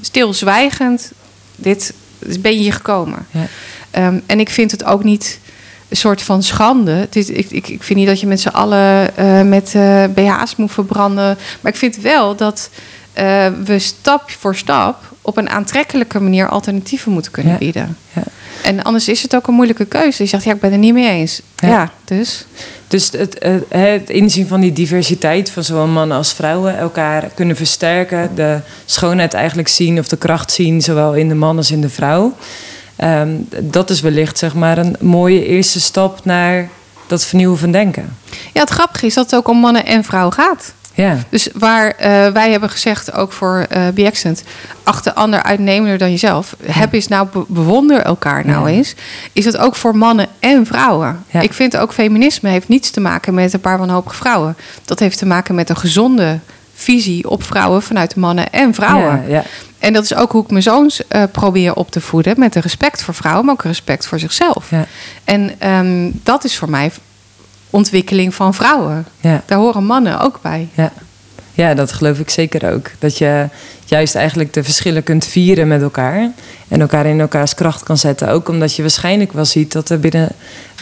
[0.00, 1.12] stilzwijgend
[1.56, 3.26] dit dus ben je hier gekomen.
[3.30, 4.06] Ja.
[4.06, 5.40] Um, en ik vind het ook niet
[5.88, 6.90] een soort van schande.
[6.90, 10.04] Het is, ik, ik, ik vind niet dat je met z'n allen uh, met uh,
[10.14, 11.38] BH's moet verbranden.
[11.60, 12.70] Maar ik vind wel dat
[13.18, 17.58] uh, we stap voor stap op een aantrekkelijke manier alternatieven moeten kunnen ja.
[17.58, 17.96] bieden.
[18.12, 18.22] Ja.
[18.62, 20.22] En anders is het ook een moeilijke keuze.
[20.22, 21.42] Je zegt, ja, ik ben er niet mee eens.
[21.56, 22.46] Ja, ja dus.
[22.88, 27.56] Dus het, het, het, inzien van die diversiteit van zowel mannen als vrouwen elkaar kunnen
[27.56, 28.34] versterken.
[28.34, 31.88] De schoonheid eigenlijk zien of de kracht zien, zowel in de man als in de
[31.88, 32.34] vrouw.
[32.98, 36.68] Um, dat is wellicht zeg maar een mooie eerste stap naar
[37.06, 38.16] dat vernieuwen van denken.
[38.52, 40.74] Ja, het grappige is dat het ook om mannen en vrouwen gaat.
[40.94, 41.16] Ja.
[41.28, 44.42] Dus waar eh, wij hebben gezegd, ook voor eh Be Excellent,
[44.82, 46.56] acht de ander uitnemender dan jezelf.
[46.64, 48.74] Heb eens nou, be- bewonder elkaar nou Ja.
[48.76, 48.94] eens.
[49.32, 51.24] Is dat ook voor mannen en vrouwen?
[51.30, 51.40] Ja.
[51.40, 54.56] Ik vind ook feminisme heeft niets te maken met een paar wanhopige vrouwen.
[54.84, 56.38] Dat heeft te maken met een gezonde
[56.74, 59.22] visie op vrouwen vanuit mannen en vrouwen.
[59.28, 59.42] Ja, ja.
[59.78, 62.34] En dat is ook hoe ik mijn zoons eh, probeer op te voeden.
[62.38, 64.70] Met een respect voor vrouwen, maar ook respect voor zichzelf.
[64.70, 64.86] Ja.
[65.24, 66.90] En ehm, dat is voor mij
[67.72, 69.06] ontwikkeling van vrouwen.
[69.20, 69.42] Ja.
[69.46, 70.68] Daar horen mannen ook bij.
[70.74, 70.92] Ja.
[71.54, 72.90] ja, dat geloof ik zeker ook.
[72.98, 73.48] Dat je
[73.84, 76.30] juist eigenlijk de verschillen kunt vieren met elkaar.
[76.68, 78.28] En elkaar in elkaars kracht kan zetten.
[78.28, 80.28] Ook omdat je waarschijnlijk wel ziet dat er binnen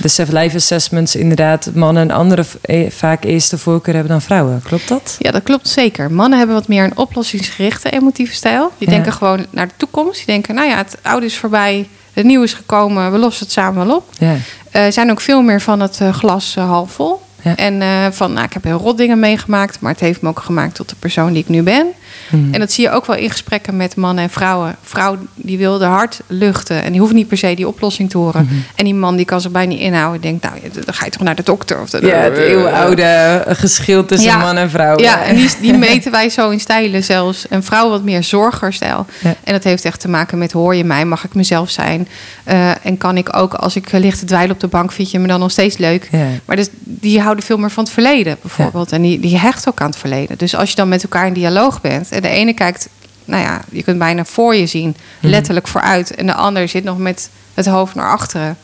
[0.01, 1.17] de Self Life Assessments...
[1.17, 4.63] inderdaad mannen een andere eh, vaak eerste voorkeur hebben dan vrouwen.
[4.65, 5.17] Klopt dat?
[5.19, 6.13] Ja, dat klopt zeker.
[6.13, 8.73] Mannen hebben wat meer een oplossingsgerichte emotieve stijl.
[8.79, 8.95] Die Ja.
[8.95, 10.17] denken gewoon naar de toekomst.
[10.17, 11.89] Die denken, nou ja, het oude is voorbij,
[12.21, 14.09] het nieuwe is gekomen, we lossen het samen wel op.
[14.19, 14.37] Ja.
[14.71, 17.21] Eh zijn ook veel meer van het eh, glas eh, half vol.
[17.43, 17.57] Ja.
[17.57, 20.75] En van, nou, ik heb heel rot dingen meegemaakt, maar het heeft me ook gemaakt
[20.75, 21.87] tot de persoon die ik nu ben.
[22.31, 22.55] Mhm.
[22.55, 24.77] En dat zie je ook wel in gesprekken met mannen en vrouwen.
[24.83, 28.19] Vrouw die wil de hart luchten en die hoeft niet per se die oplossing te
[28.19, 28.45] horen.
[28.45, 28.55] Mhm.
[28.75, 30.21] En die man die kan zich bijna niet inhouden.
[30.21, 31.81] Denkt, nou, dan ga je toch naar de dokter.
[31.81, 34.39] Of de, Ja, het eeuwenoude geschil tussen Ja.
[34.39, 34.99] man en vrouw.
[34.99, 37.47] Ja, en die, die meten wij zo in stijlen zelfs.
[37.49, 39.07] Een vrouw wat meer zorgerstijl.
[39.19, 39.35] Ja.
[39.45, 42.09] En dat heeft echt te maken met hoor je mij, mag ik mezelf zijn?
[42.45, 45.11] Eh, en kan ik ook, als ik eh, lig te dweilen op de bank, vind
[45.11, 46.09] je me dan nog steeds leuk?
[46.11, 46.27] Ja.
[46.45, 48.93] Maar dus, die houden veel meer van het verleden bijvoorbeeld.
[48.93, 50.39] En die, die hecht ook aan het verleden.
[50.39, 52.09] Dus als je dan met elkaar in dialoog bent...
[52.21, 52.89] de ene kijkt,
[53.25, 54.97] nou ja, je kunt bijna voor je zien...
[55.21, 55.31] Mhm.
[55.33, 56.15] letterlijk vooruit...
[56.15, 58.57] en de ander zit nog met het hoofd naar achteren...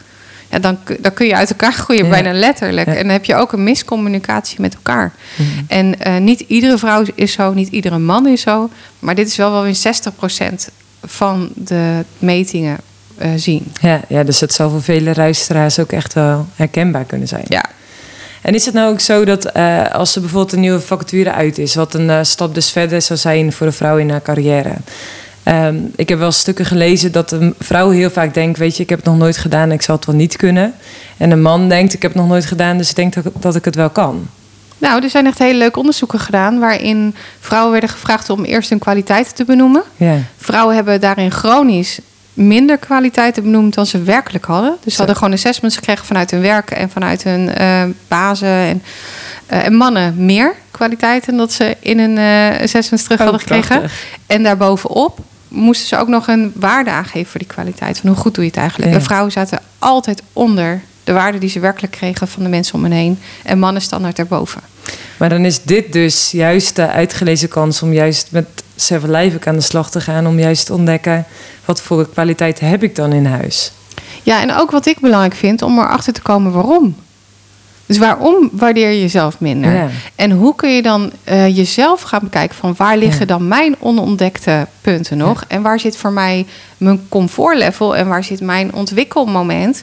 [0.51, 2.11] Ja, dan, kun- dan kun je uit elkaar groeien, Ja.
[2.11, 2.87] bijna letterlijk.
[2.87, 2.93] Ja.
[2.95, 5.13] En dan heb je ook een miscommunicatie met elkaar.
[5.37, 5.49] Mhm.
[5.69, 8.71] En eh, niet iedere vrouw is zo, niet iedere man is zo.
[8.99, 10.69] Maar dit is wel wel in 60%
[11.05, 12.77] van de metingen
[13.19, 13.73] eh, zien.
[13.81, 17.45] Ja, ja, dus het zal voor vele luisteraars ook echt wel herkenbaar kunnen zijn.
[17.49, 17.65] Ja.
[18.47, 21.59] En is het nou ook zo dat eh, als er bijvoorbeeld een nieuwe vacature uit
[21.59, 24.73] is, wat een eh, stap dus verder zou zijn voor een vrouw in haar carrière?
[25.43, 28.89] Ehm, ik heb wel stukken gelezen dat een vrouw heel vaak denkt: Weet je, ik
[28.89, 30.75] heb het nog nooit gedaan, ik zal het wel niet kunnen.
[31.17, 33.57] En een man denkt: Ik heb het nog nooit gedaan, dus ik denk dat, dat
[33.57, 34.29] ik het wel kan.
[34.79, 36.59] Nou, er zijn echt hele leuke onderzoeken gedaan...
[36.59, 39.83] waarin vrouwen werden gevraagd om eerst hun kwaliteiten te benoemen.
[39.97, 41.99] Ja, Vrouwen hebben daarin chronisch
[42.37, 44.77] minder kwaliteiten benoemd dan ze werkelijk hadden.
[44.81, 48.49] Dus ze hadden gewoon assessments gekregen vanuit hun werk en vanuit hun eh bazen.
[48.49, 48.83] En,
[49.47, 53.79] eh, en mannen meer kwaliteiten dat ze in hun eh, assessments terug hadden Oh, gekregen.
[53.79, 54.05] prachtig.
[54.27, 55.19] En daarbovenop
[55.49, 57.99] moesten ze ook nog een waarde aangeven voor die kwaliteit.
[57.99, 58.91] Van hoe goed doe je het eigenlijk?
[58.91, 58.97] Ja.
[58.99, 62.83] En vrouwen zaten altijd onder de waarde die ze werkelijk kregen van de mensen om
[62.83, 63.19] hen heen.
[63.43, 64.61] En mannen standaard erboven.
[65.17, 68.47] Maar dan is dit dus juist de uitgelezen kans om juist met
[69.35, 70.27] Ook aan de slag te gaan.
[70.27, 71.25] Om juist te ontdekken
[71.65, 73.73] wat voor kwaliteit heb ik dan in huis.
[74.23, 76.97] Ja, en ook wat ik belangrijk vind om erachter te komen waarom.
[77.87, 79.73] Dus waarom waardeer je jezelf minder?
[79.75, 79.89] Ja.
[80.15, 83.27] En hoe kun je dan eh, jezelf gaan bekijken van waar liggen Ja.
[83.27, 85.45] dan mijn onontdekte punten nog?
[85.49, 89.83] En waar zit voor mij mijn comfortlevel en waar zit mijn ontwikkelmoment?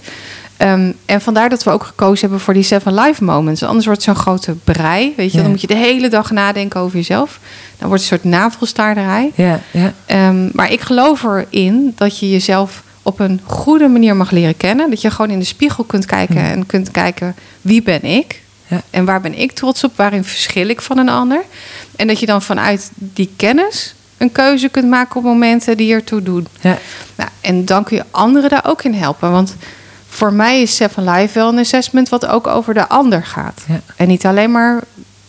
[0.63, 3.63] Ehm, en vandaar dat we ook gekozen hebben voor die Seven Life Moments.
[3.63, 5.13] Anders wordt het zo'n grote brei.
[5.17, 5.41] Weet je, Ja.
[5.41, 7.39] dan moet je de hele dag nadenken over jezelf.
[7.78, 9.32] Dan wordt het een soort navelstaarderij.
[9.36, 14.32] Ja, ja, Ehm, maar ik geloof erin dat je jezelf op een goede manier mag
[14.32, 14.89] leren kennen.
[14.89, 18.82] Dat je gewoon in de spiegel kunt kijken en kunt kijken wie ben ik Ja.
[18.89, 21.41] en waar ben ik trots op, waarin verschil ik van een ander.
[21.95, 26.21] En dat je dan vanuit die kennis een keuze kunt maken op momenten die ertoe
[26.23, 26.47] doen.
[26.62, 26.78] ja.
[27.15, 29.32] Nou, en dan kun je anderen daar ook in helpen.
[29.32, 29.56] Want
[30.13, 33.62] voor mij is Seven Life wel een assessment wat ook over de ander gaat.
[33.67, 33.80] Ja.
[33.95, 34.82] En niet alleen maar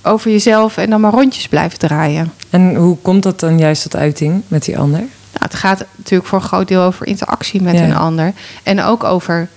[0.03, 2.33] over jezelf en dan maar rondjes blijven draaien.
[2.51, 4.99] En hoe komt dat dan juist tot uiting met die ander?
[4.99, 5.09] Nou,
[5.51, 7.83] het gaat natuurlijk voor een groot deel over interactie met Ja.
[7.85, 8.33] een ander.
[8.63, 9.49] En ook over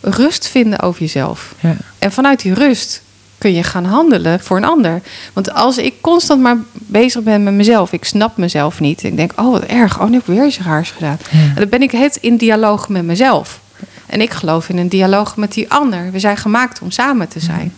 [0.00, 1.54] rust vinden over jezelf.
[1.60, 1.76] Ja.
[1.98, 3.02] En vanuit die rust
[3.38, 5.00] kun je gaan handelen voor een ander.
[5.32, 9.02] Want als ik constant maar bezig ben met mezelf, ik snap mezelf niet.
[9.02, 11.18] Ik denk, oh wat erg, oh nu heb ik weer iets raars gedaan.
[11.32, 13.60] En dan ben ik het in dialoog met mezelf.
[14.06, 16.10] En ik geloof in een dialoog met die ander.
[16.12, 17.74] We zijn gemaakt om samen te zijn.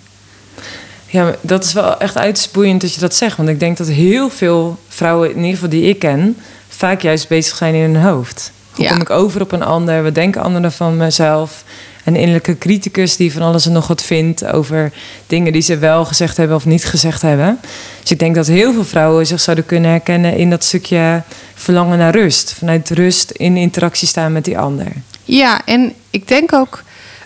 [1.06, 3.36] Ja, dat is wel echt uitspoeiend dat je dat zegt.
[3.36, 6.36] Want ik denk dat heel veel vrouwen, in ieder geval die ik ken,
[6.68, 8.52] vaak juist bezig zijn in hun hoofd.
[8.72, 8.90] Hoe Ja.
[8.90, 10.02] kom ik over op een ander?
[10.02, 11.64] Wat denken anderen van mezelf?
[12.04, 14.92] Een innerlijke criticus die van alles en nog wat vindt over
[15.26, 17.58] dingen die ze wel gezegd hebben of niet gezegd hebben.
[18.00, 21.22] Dus ik denk dat heel veel vrouwen zich zouden kunnen herkennen in dat stukje
[21.54, 22.52] verlangen naar rust.
[22.58, 24.86] Vanuit rust in interactie staan met die ander.
[25.28, 26.82] Ja, en ik denk ook,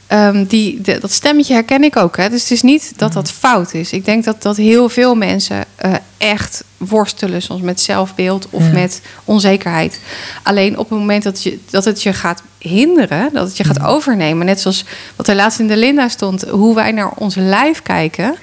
[0.06, 2.16] ehm, die, de- dat stemmetje herken ik ook.
[2.16, 2.28] Hè?
[2.28, 3.92] Dus het is niet dat dat fout is.
[3.92, 8.72] Ik denk dat, dat heel veel mensen eh, echt worstelen, soms met zelfbeeld of Ja.
[8.72, 10.00] met onzekerheid.
[10.42, 13.82] Alleen op het moment dat, je, dat het je gaat hinderen, dat het je gaat
[13.82, 14.84] overnemen, net zoals
[15.16, 18.34] wat er laatst in de Linda stond, hoe wij naar ons lijf kijken.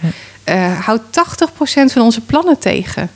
[0.44, 3.10] Eh, houdt 80% van onze plannen tegen.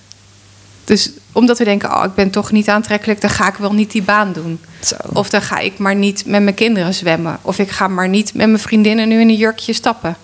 [0.83, 3.91] Dus omdat we denken, oh, ik ben toch niet aantrekkelijk, dan ga ik wel niet
[3.91, 4.59] die baan doen.
[4.79, 4.95] Zo.
[5.13, 7.37] Of dan ga ik maar niet met mijn kinderen zwemmen.
[7.41, 10.17] Of ik ga maar niet met mijn vriendinnen nu in een jurkje stappen.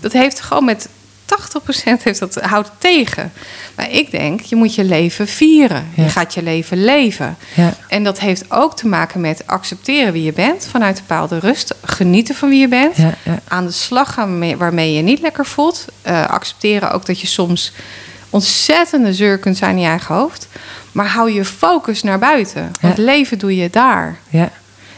[0.00, 0.88] Dat heeft gewoon met
[1.98, 3.32] 80% heeft dat, houdt tegen.
[3.76, 5.86] Maar ik denk, je moet je leven vieren.
[5.94, 6.02] Ja.
[6.02, 7.36] Je gaat je leven leven.
[7.54, 7.74] Ja.
[7.88, 10.66] En dat heeft ook te maken met accepteren wie je bent.
[10.70, 11.74] Vanuit een bepaalde rust.
[11.84, 12.96] Genieten van wie je bent.
[12.96, 13.40] Ja, ja.
[13.48, 15.84] Aan de slag gaan waarmee- je niet lekker voelt.
[16.02, 17.72] Eh, accepteren ook dat je soms
[18.30, 20.48] ontzettende zeur kunt zijn in je eigen hoofd.
[20.92, 22.70] Maar hou je focus naar buiten.
[22.80, 23.02] Want Ja.
[23.02, 24.16] leven doe je daar.
[24.28, 24.50] Ja.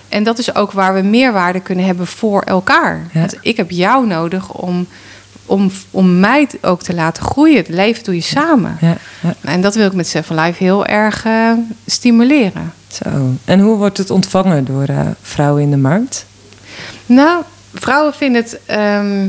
[0.08, 3.00] En dat is ook waar we meerwaarde kunnen hebben voor elkaar.
[3.12, 3.20] Ja.
[3.20, 4.86] Want ik heb jou nodig om,
[5.46, 7.56] om, om mij ook te laten groeien.
[7.56, 8.76] Het leven doe je samen.
[8.80, 8.96] Ja.
[9.20, 9.34] ja.
[9.40, 11.52] En dat wil ik met Seven Life heel erg eh,
[11.86, 12.72] stimuleren.
[12.88, 13.08] Zo.
[13.44, 16.26] En hoe wordt het ontvangen door eh, vrouwen in de markt?
[17.06, 17.42] Nou,
[17.74, 19.28] vrouwen vinden het ehm,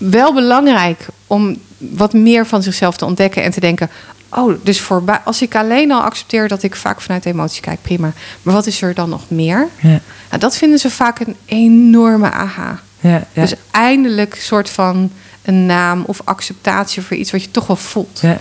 [0.00, 3.90] wel belangrijk om wat meer van zichzelf te ontdekken en te denken.
[4.28, 8.12] Oh, dus voorbij, als ik alleen al accepteer dat ik vaak vanuit emotie kijk, prima.
[8.42, 9.68] Maar wat is er dan nog meer?
[9.80, 10.00] Ja.
[10.28, 12.80] Nou, dat vinden ze vaak een enorme aha.
[13.00, 13.26] Ja.
[13.32, 13.40] Ja.
[13.42, 15.10] Dus eindelijk een soort van
[15.44, 18.18] een naam of acceptatie voor iets wat je toch wel voelt.
[18.22, 18.28] ja.
[18.28, 18.40] ja,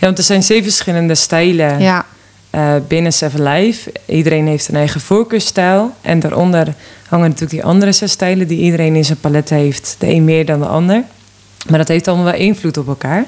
[0.00, 2.06] want er zijn zeven verschillende stijlen Ja,
[2.50, 3.92] eh, binnen Seven Life.
[4.06, 5.94] Iedereen heeft een eigen voorkeurstijl.
[6.00, 6.74] En daaronder
[7.10, 9.96] hangen natuurlijk die andere zes stijlen die iedereen in zijn palet heeft.
[9.98, 11.04] De een meer dan de ander.
[11.68, 13.24] Maar dat heeft allemaal wel invloed op elkaar.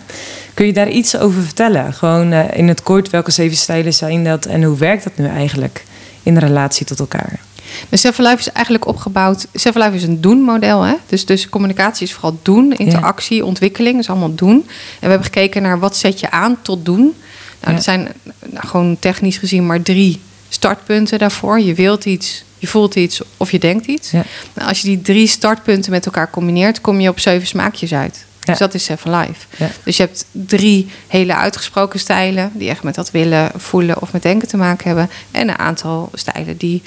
[0.55, 1.95] Kun je daar iets over vertellen?
[1.95, 5.27] Gewoon eh, in het kort, welke zeven stijlen zijn dat en hoe werkt dat nu
[5.27, 5.85] eigenlijk
[6.23, 7.41] in relatie tot elkaar?
[7.89, 9.47] de Seven Life is eigenlijk opgebouwd.
[9.53, 10.83] Seven Life is een doen-model.
[10.83, 10.95] Hè?
[11.07, 14.55] Dus, dus communicatie is vooral doen, interactie, ontwikkeling is allemaal doen.
[14.55, 14.65] En
[15.01, 17.01] we hebben gekeken naar wat zet je aan tot doen.
[17.01, 17.15] Nou,
[17.61, 17.73] Ja.
[17.73, 18.09] Er zijn
[18.51, 21.61] nou, gewoon technisch gezien maar drie startpunten daarvoor.
[21.61, 24.11] Je wilt iets, je voelt iets of je denkt iets.
[24.11, 24.25] Ja.
[24.55, 28.25] Nou, als je die drie startpunten met elkaar combineert, kom je op zeven smaakjes uit.
[28.41, 28.51] Ja.
[28.51, 29.47] Dus dat is Seven Life.
[29.57, 29.71] Ja.
[29.85, 34.23] Dus je hebt drie hele uitgesproken stijlen die echt met dat willen, voelen of met
[34.23, 35.11] denken te maken hebben.
[35.31, 36.83] En een aantal stijlen die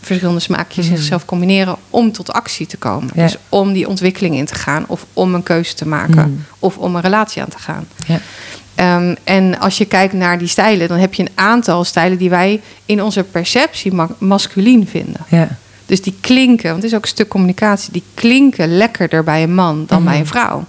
[0.00, 0.96] verschillende smaakjes Mhm.
[0.96, 3.10] zichzelf combineren om tot actie te komen.
[3.14, 3.22] Ja.
[3.22, 6.40] Dus om die ontwikkeling in te gaan of om een keuze te maken Mhm.
[6.58, 7.88] of om een relatie aan te gaan.
[8.06, 8.20] Ja.
[8.78, 12.30] Ehm, en als je kijkt naar die stijlen, dan heb je een aantal stijlen die
[12.30, 15.20] wij in onze perceptie ma- masculien vinden.
[15.28, 15.48] Ja.
[15.86, 19.54] Dus die klinken, want het is ook een stuk communicatie, die klinken lekkerder bij een
[19.54, 20.10] man dan Mhm.
[20.10, 20.64] bij een vrouw.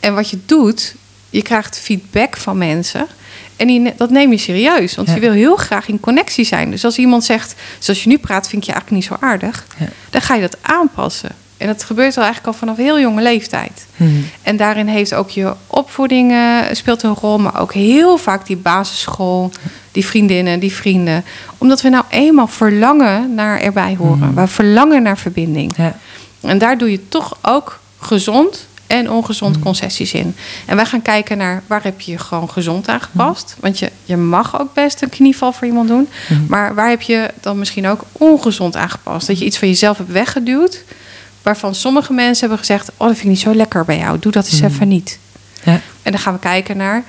[0.00, 0.94] En wat je doet,
[1.30, 3.06] je krijgt feedback van mensen.
[3.56, 5.14] En die, dat neem je serieus, want Ja.
[5.14, 6.70] je wil heel graag in connectie zijn.
[6.70, 9.66] Dus als iemand zegt, zoals je nu praat, vind ik je eigenlijk niet zo aardig,
[9.78, 9.86] Ja.
[10.10, 11.30] dan ga je dat aanpassen.
[11.64, 13.86] En dat gebeurt al eigenlijk al vanaf heel jonge leeftijd.
[13.96, 14.10] Mhm.
[14.42, 18.56] En daarin heeft ook je opvoeding eh, speelt een rol, maar ook heel vaak die
[18.56, 19.50] basisschool,
[19.92, 21.24] die vriendinnen, die vrienden.
[21.58, 24.18] Omdat we nou eenmaal verlangen naar erbij horen.
[24.18, 24.34] Mhm.
[24.34, 25.74] We verlangen naar verbinding.
[25.76, 25.96] Ja.
[26.40, 29.64] En daar doe je toch ook gezond en ongezond Mhm.
[29.64, 30.34] concessies in.
[30.66, 33.56] En wij gaan kijken naar waar heb je je gewoon gezond aangepast.
[33.60, 36.08] Want je, je mag ook best een knieval voor iemand doen.
[36.48, 39.26] Maar waar heb je dan misschien ook ongezond aangepast?
[39.26, 40.84] Dat je iets van jezelf hebt weggeduwd.
[41.44, 44.18] Waarvan sommige mensen hebben gezegd: Oh, dat vind ik niet zo lekker bij jou.
[44.18, 44.70] Doe dat eens Mhm.
[44.72, 45.18] even niet.
[45.64, 45.80] Ja.
[46.02, 47.04] En dan gaan we kijken naar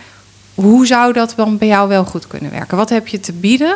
[0.53, 2.77] hoe zou dat dan bij jou wel goed kunnen werken?
[2.77, 3.75] Wat heb je te bieden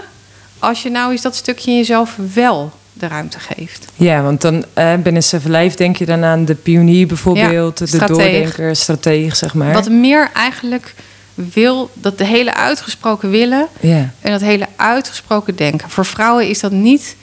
[0.59, 3.85] als je nou eens dat stukje in jezelf wel de ruimte geeft?
[3.95, 7.85] Ja, want dan eh, binnen Seven Life denk je dan aan de pionier bijvoorbeeld, Ja,
[7.85, 9.73] de doordenker, strateeg, zeg maar.
[9.73, 10.95] Wat meer eigenlijk
[11.33, 15.89] wil, dat de hele uitgesproken willen Ja, en dat hele uitgesproken denken.
[15.89, 17.15] Voor vrouwen is dat niet,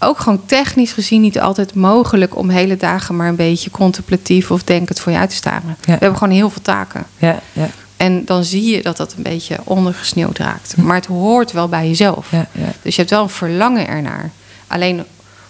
[0.00, 4.62] ook gewoon technisch gezien, niet altijd mogelijk om hele dagen maar een beetje contemplatief of
[4.62, 5.76] denkend voor je uit te staren.
[5.84, 7.06] We hebben gewoon heel veel taken.
[7.18, 10.76] ja, ja, En dan zie je dat dat een beetje ondergesneeuwd raakt.
[10.76, 12.30] Maar het hoort wel bij jezelf.
[12.30, 12.72] ja, ja.
[12.82, 14.30] Dus je hebt wel een verlangen ernaar.
[14.66, 15.04] Alleen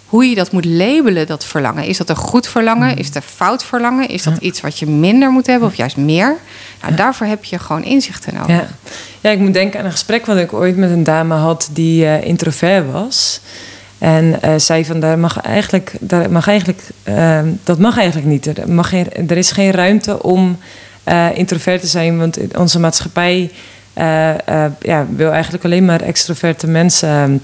[0.07, 1.85] hoe je dat moet labelen, dat verlangen.
[1.85, 2.97] Is dat een goed verlangen?
[2.97, 4.09] Is het een fout verlangen?
[4.09, 6.37] Is dat iets wat je minder moet hebben of juist meer?
[6.83, 8.57] Nou, Daarvoor heb je gewoon inzichten nodig.
[8.57, 8.69] Ja.
[9.21, 12.07] ja, ik moet denken aan een gesprek wat ik ooit met een dame had die
[12.07, 13.41] eh, introvert was.
[13.99, 18.47] En eh, zei van, daar mag eigenlijk, daar mag eigenlijk, eh, dat mag eigenlijk niet.
[18.47, 20.59] Er, mag geen, er is geen ruimte om
[21.05, 23.51] eh, introvert te zijn, want onze maatschappij
[23.93, 24.35] eh,
[24.81, 27.43] ja, wil eigenlijk alleen maar extroverte mensen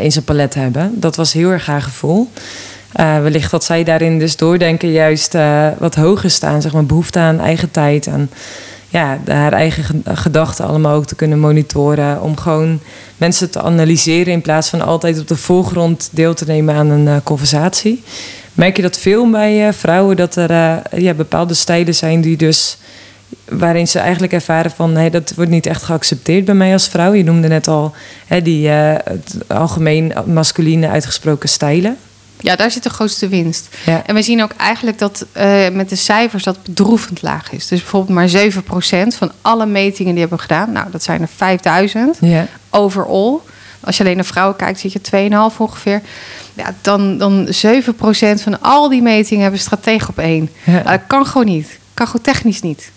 [0.00, 0.92] in zijn palet hebben.
[0.94, 2.30] Dat was heel erg haar gevoel.
[2.92, 5.36] Wellicht dat zij daarin dus doordenken juist
[5.78, 8.30] wat hoger staan, zeg maar, behoefte aan eigen tijd, aan
[8.88, 12.22] ja, haar eigen ge- gedachten allemaal ook te kunnen monitoren.
[12.22, 12.80] Om gewoon
[13.16, 17.08] mensen te analyseren in plaats van altijd op de voorgrond deel te nemen aan een
[17.08, 18.02] eh, conversatie.
[18.54, 22.36] Merk je dat veel bij eh, vrouwen dat er eh, ja, bepaalde stijlen zijn die
[22.36, 22.76] dus
[23.48, 27.12] waarin ze eigenlijk ervaren van hey, dat wordt niet echt geaccepteerd bij mij als vrouw.
[27.12, 27.92] Je noemde net al
[28.42, 28.70] die
[29.46, 31.96] algemeen masculine uitgesproken stijlen.
[32.40, 33.68] Ja, daar zit de grootste winst.
[33.86, 34.02] Ja.
[34.06, 37.66] En we zien ook eigenlijk dat eh, met de cijfers dat bedroevend laag is.
[37.66, 40.72] Dus bijvoorbeeld maar 7% van alle metingen die hebben we gedaan.
[40.72, 42.46] Nou, dat zijn er 5000 Ja.
[42.70, 43.36] overall.
[43.80, 46.00] Als je alleen naar vrouwen kijkt, zit je 2,5 ongeveer.
[46.54, 50.50] Ja, dan, dan 7% van al die metingen hebben stratege op één.
[50.64, 50.72] Ja.
[50.72, 51.78] Nou, dat kan gewoon niet.
[51.94, 52.90] Kan gewoon technisch niet.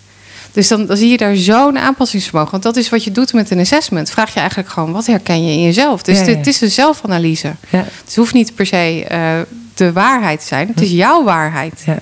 [0.52, 2.52] Dus dan, dan zie je daar zo'n aanpassingsvermogen.
[2.52, 4.10] Want dat is wat je doet met een assessment.
[4.10, 6.04] Vraag je eigenlijk gewoon, wat herken je in jezelf?
[6.04, 6.38] Dus Ja, het, ja.
[6.38, 7.56] het is een zelfanalyse.
[7.70, 7.86] Ja.
[8.06, 9.40] Het hoeft niet per se eh,
[9.74, 10.68] de waarheid te zijn.
[10.68, 11.84] Het is jouw waarheid.
[11.86, 11.98] Ja.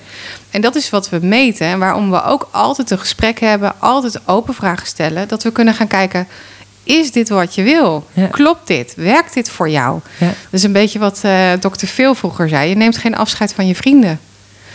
[0.50, 1.66] En dat is wat we meten.
[1.66, 3.72] En waarom we ook altijd een gesprek hebben.
[3.78, 5.28] Altijd open vragen stellen.
[5.28, 6.28] Dat we kunnen gaan kijken...
[6.84, 8.06] Is dit wat je wil?
[8.12, 8.26] Ja.
[8.26, 8.92] Klopt dit?
[8.96, 10.00] Werkt dit voor jou?
[10.18, 10.26] Ja.
[10.26, 12.68] Dat is een beetje wat eh dokter Phil vroeger zei.
[12.68, 14.20] Je neemt geen afscheid van je vrienden.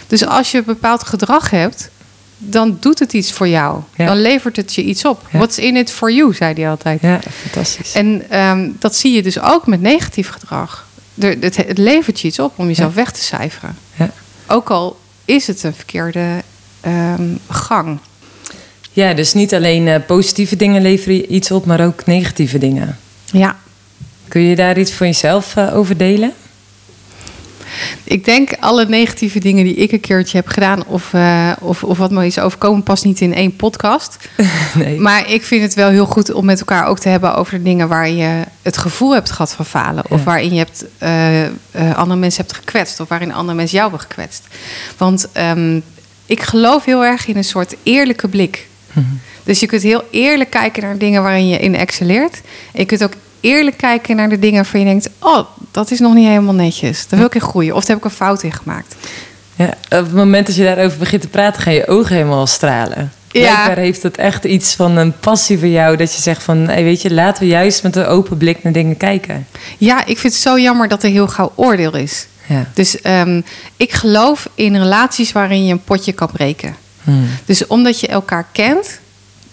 [0.08, 1.90] Dus als je een bepaald gedrag hebt...
[2.38, 3.82] dan doet het iets voor jou.
[3.96, 4.06] Ja.
[4.06, 5.22] Dan levert het je iets op.
[5.32, 5.38] Ja.
[5.38, 7.02] What's in it for you, zei hij altijd.
[7.02, 7.94] ja, fantastisch.
[7.94, 10.88] En ehm, dat zie je dus ook met negatief gedrag.
[11.20, 13.78] Er, het, het levert je iets op om jezelf weg te cijferen.
[13.96, 14.12] Ja.
[14.48, 16.44] Ook al is het een verkeerde
[16.82, 18.00] ehm, gang.
[18.92, 22.98] Ja, dus niet alleen eh, positieve dingen leveren je iets op, maar ook negatieve dingen.
[23.26, 23.58] Ja.
[24.28, 26.34] Kun je daar iets voor jezelf eh, over delen?
[28.04, 30.86] Ik denk alle negatieve dingen die ik een keertje heb gedaan...
[30.86, 34.18] of, eh, of, of wat me is overkomen, past niet in één podcast.
[34.76, 35.00] Nee.
[35.00, 37.36] Maar ik vind het wel heel goed om met elkaar ook te hebben...
[37.36, 40.04] over de dingen waar je het gevoel hebt gehad van falen.
[40.10, 41.52] Of waarin je hebt, eh, eh,
[41.96, 43.00] andere mensen hebt gekwetst.
[43.00, 44.44] Of waarin andere mensen jou hebben gekwetst.
[44.98, 45.80] Want ehm,
[46.26, 48.68] ik geloof heel erg in een soort eerlijke blik.
[48.92, 49.06] Mhm.
[49.44, 52.42] Dus je kunt heel eerlijk kijken naar dingen waarin je in excelleert.
[52.72, 53.14] En je kunt ook
[53.46, 55.10] eerlijk kijken naar de dingen waarvan je denkt...
[55.20, 55.40] oh,
[55.72, 57.08] dat is nog niet helemaal netjes.
[57.08, 57.76] Daar wil ik in groeien.
[57.76, 58.96] Of daar heb ik een fout in gemaakt.
[59.56, 63.12] Ja, op het moment dat je daarover begint te praten, gaan je ogen helemaal stralen.
[63.32, 63.42] Ja.
[63.42, 65.98] Blijkbaar heeft dat echt iets van een passie voor jou.
[65.98, 68.74] Dat je zegt van, hey, weet je, laten we juist met een open blik naar
[68.74, 69.48] dingen kijken.
[69.78, 72.28] Ja, ik vind het zo jammer dat er heel gauw oordeel is.
[72.48, 72.66] Ja.
[72.74, 73.42] Dus ehm,
[73.78, 76.76] ik geloof in relaties waarin je een potje kan breken.
[77.04, 77.28] Hmm.
[77.46, 79.00] Dus omdat je elkaar kent,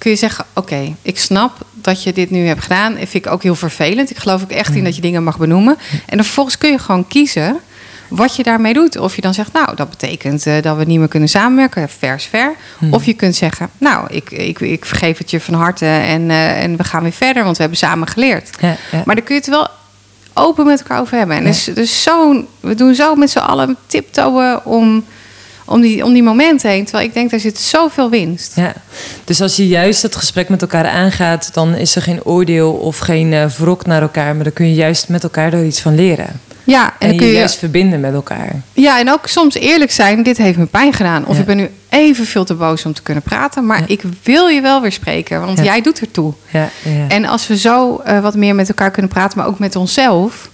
[0.03, 2.97] kun je zeggen: Oké, ik snap dat je dit nu hebt gedaan.
[2.97, 4.11] En vind ik ook heel vervelend.
[4.11, 5.79] Ik geloof ook echt in dat je dingen mag benoemen.
[5.91, 7.61] En dan vervolgens kun je gewoon kiezen
[8.09, 8.99] wat je daarmee doet.
[8.99, 11.89] Of je dan zegt: Nou, dat betekent eh, dat we niet meer kunnen samenwerken.
[11.89, 12.55] Vers, ver.
[12.91, 16.63] Of je kunt zeggen: Nou, ik, ik, ik vergeef het je van harte en, eh,
[16.63, 18.51] en we gaan weer verder, want we hebben samen geleerd.
[18.61, 19.03] Ja, ja.
[19.05, 19.69] Maar daar kun je het wel
[20.35, 21.37] open met elkaar over hebben.
[21.37, 21.49] En Ja.
[21.49, 25.05] dus, dus zo, we doen zo met z'n allen tiptoeën om,
[25.73, 26.85] om, die, om die momenten heen.
[26.85, 28.57] Terwijl ik denk, daar zit zoveel winst.
[28.57, 28.73] Ja,
[29.25, 32.99] dus als je juist het gesprek met elkaar aangaat, dan is er geen oordeel of
[32.99, 35.95] geen eh wrok naar elkaar, maar dan kun je juist met elkaar er iets van
[35.95, 36.41] leren.
[36.65, 38.63] Ja, en, En, dan kun je je, juist verbinden met elkaar.
[38.73, 41.27] ja, en ook soms eerlijk zijn, dit heeft me pijn gedaan.
[41.27, 41.41] Of Ja.
[41.41, 43.67] ik ben nu even veel te boos om te kunnen praten.
[43.67, 43.85] Maar Ja.
[43.89, 45.65] ik wil je wel weer spreken, want Ja.
[45.65, 46.33] jij doet ertoe.
[46.51, 47.09] Ja, ja.
[47.09, 50.51] En als we zo eh, wat meer met elkaar kunnen praten, maar ook met onszelf...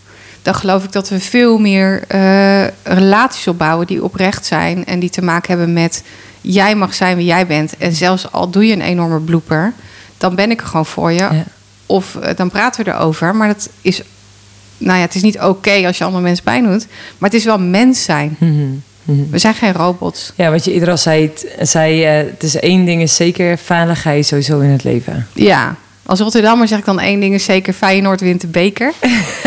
[0.48, 4.84] dan geloof ik dat we veel meer eh, relaties opbouwen die oprecht zijn...
[4.84, 6.02] en die te maken hebben met
[6.40, 7.76] jij mag zijn wie jij bent.
[7.76, 9.72] En zelfs al doe je een enorme blooper,
[10.16, 11.18] dan ben ik er gewoon voor je.
[11.18, 11.44] Ja.
[11.86, 13.34] Of eh, dan praten we erover.
[13.36, 14.02] Maar dat is,
[14.78, 16.86] nou ja, het is niet oké als je andere mensen pijn doet.
[17.18, 18.36] Maar het is wel mens zijn.
[18.38, 18.66] Mhm,
[19.02, 19.30] mhm.
[19.30, 20.32] We zijn geen robots.
[20.34, 23.58] Ja, wat je eerder al zei, zei eh, het is één ding is zeker,
[24.16, 25.26] je sowieso in het leven.
[25.32, 25.76] Ja,
[26.08, 28.92] als Rotterdammer zeg ik dan één ding is zeker Feyenoord wint de beker.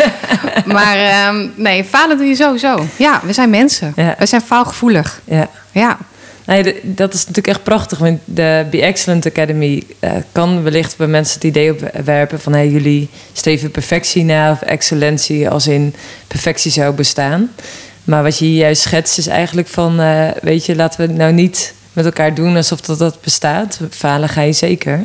[0.66, 2.86] maar ehm, nee, falen doe je sowieso.
[2.96, 3.92] Ja, we zijn mensen.
[3.96, 4.14] Ja.
[4.18, 5.20] We zijn faalgevoelig.
[5.24, 5.48] Ja.
[5.72, 5.98] Ja,
[6.46, 7.98] Nee, dat is natuurlijk echt prachtig.
[7.98, 12.68] Want de Be Excellent Academy eh, kan wellicht bij mensen het idee opwerpen van hey,
[12.68, 15.94] jullie streven perfectie na of excellentie als in
[16.26, 17.50] perfectie zou bestaan.
[18.04, 21.16] Maar wat je hier juist schetst is eigenlijk van, eh, weet je, laten we het
[21.16, 23.80] nou niet met elkaar doen alsof dat, dat bestaat.
[23.90, 25.04] Falen ga je zeker.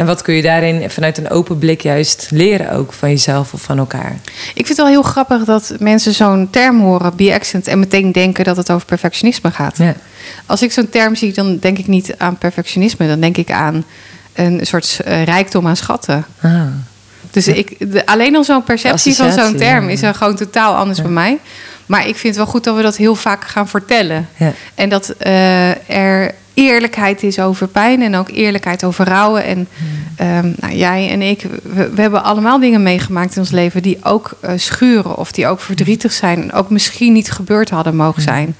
[0.00, 3.62] En wat kun je daarin vanuit een open blik juist leren ook van jezelf of
[3.62, 4.12] van elkaar?
[4.54, 8.12] ik vind het wel heel grappig dat mensen zo'n term horen, be excellent, en meteen
[8.12, 9.78] denken dat het over perfectionisme gaat.
[9.78, 9.94] Ja,
[10.46, 13.06] Als ik zo'n term zie, dan denk ik niet aan perfectionisme.
[13.08, 13.84] Dan denk ik aan
[14.32, 16.24] een soort eh, rijkdom aan schatten.
[16.40, 16.62] ah,
[17.30, 19.90] Dus ik, de- alleen al zo'n perceptie van zo'n term ja.
[19.90, 21.38] is er gewoon totaal anders bij mij.
[21.86, 24.28] Maar ik vind het wel goed dat we dat heel vaak gaan vertellen.
[24.36, 29.44] ja, En dat eh, er eerlijkheid is over pijn en ook eerlijkheid over rouwen.
[29.44, 29.68] En
[30.16, 33.98] ehm, nou, jij en ik, we, we hebben allemaal dingen meegemaakt in ons leven die
[34.02, 36.42] ook eh, schuren of die ook verdrietig zijn.
[36.42, 38.56] En ook misschien niet gebeurd hadden mogen zijn.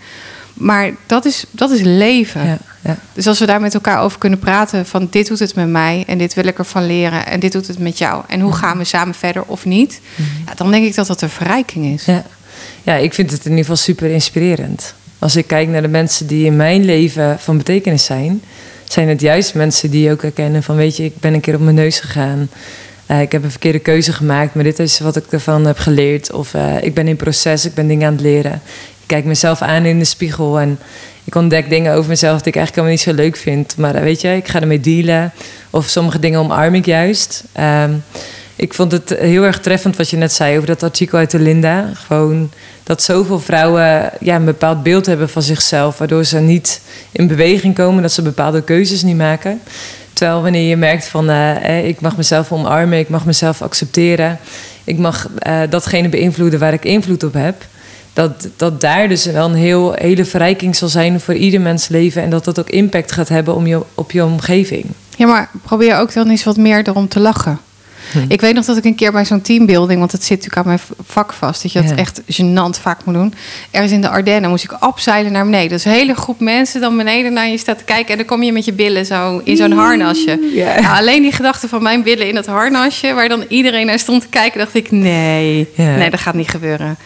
[0.55, 2.47] Maar dat is, dat is leven.
[2.47, 2.97] ja, ja.
[3.13, 6.05] Dus als we daar met elkaar over kunnen praten van dit doet het met mij
[6.07, 8.23] en dit wil ik ervan leren en dit doet het met jou.
[8.29, 10.01] En hoe gaan we samen verder of niet?
[10.47, 12.05] Ja, dan denk ik dat dat een verrijking is.
[12.05, 12.25] Ja.
[12.83, 14.95] ja, ik vind het in ieder geval super inspirerend.
[15.21, 18.43] Als ik kijk naar de mensen die in mijn leven van betekenis zijn,
[18.85, 21.61] zijn het juist mensen die ook herkennen van weet je, ik ben een keer op
[21.61, 22.51] mijn neus gegaan.
[23.07, 26.33] eh, ik heb een verkeerde keuze gemaakt, maar dit is wat ik ervan heb geleerd.
[26.33, 28.53] Of eh, ik ben in proces, ik ben dingen aan het leren.
[29.01, 30.79] Ik kijk mezelf aan in de spiegel en
[31.25, 33.77] ik ontdek dingen over mezelf die ik eigenlijk helemaal niet zo leuk vind.
[33.77, 35.33] Maar eh, weet je, ik ga ermee dealen.
[35.71, 37.45] Of sommige dingen omarm ik juist.
[37.53, 37.93] Ehm,
[38.57, 41.39] ik vond het heel erg treffend wat je net zei over dat artikel uit de
[41.39, 41.91] Linda.
[41.95, 42.51] Gewoon
[42.91, 46.81] dat zoveel vrouwen ja, een bepaald beeld hebben van zichzelf, waardoor ze niet
[47.13, 49.61] in beweging komen, dat ze bepaalde keuzes niet maken.
[50.13, 54.39] Terwijl wanneer je merkt van uh, ik mag mezelf omarmen, ik mag mezelf accepteren,
[54.85, 57.55] ik mag uh, datgene beïnvloeden waar ik invloed op heb.
[58.13, 62.23] Dat, dat daar dus wel een heel, hele verrijking zal zijn voor ieder mens leven.
[62.23, 64.87] En dat dat ook impact gaat hebben om je, op je omgeving.
[65.17, 67.59] Ja, maar probeer ook dan eens wat meer erom te lachen.
[68.13, 68.19] Hm.
[68.29, 70.67] Ik weet nog dat ik een keer bij zo'n teambuilding, want het zit natuurlijk aan
[70.67, 73.35] mijn vak vast, dat je dat echt gênant vaak moet doen.
[73.71, 75.69] Ergens in de Ardennen moest ik opzeilen naar beneden.
[75.69, 78.43] Dus een hele groep mensen dan beneden naar je staat te kijken en dan kom
[78.43, 80.39] je met je billen zo in zo'n harnasje.
[80.55, 84.23] Nou, alleen die gedachte van mijn billen in dat harnasje, waar dan iedereen naar stond
[84.23, 86.97] te kijken, dacht ik: nee, nee, dat gaat niet gebeuren.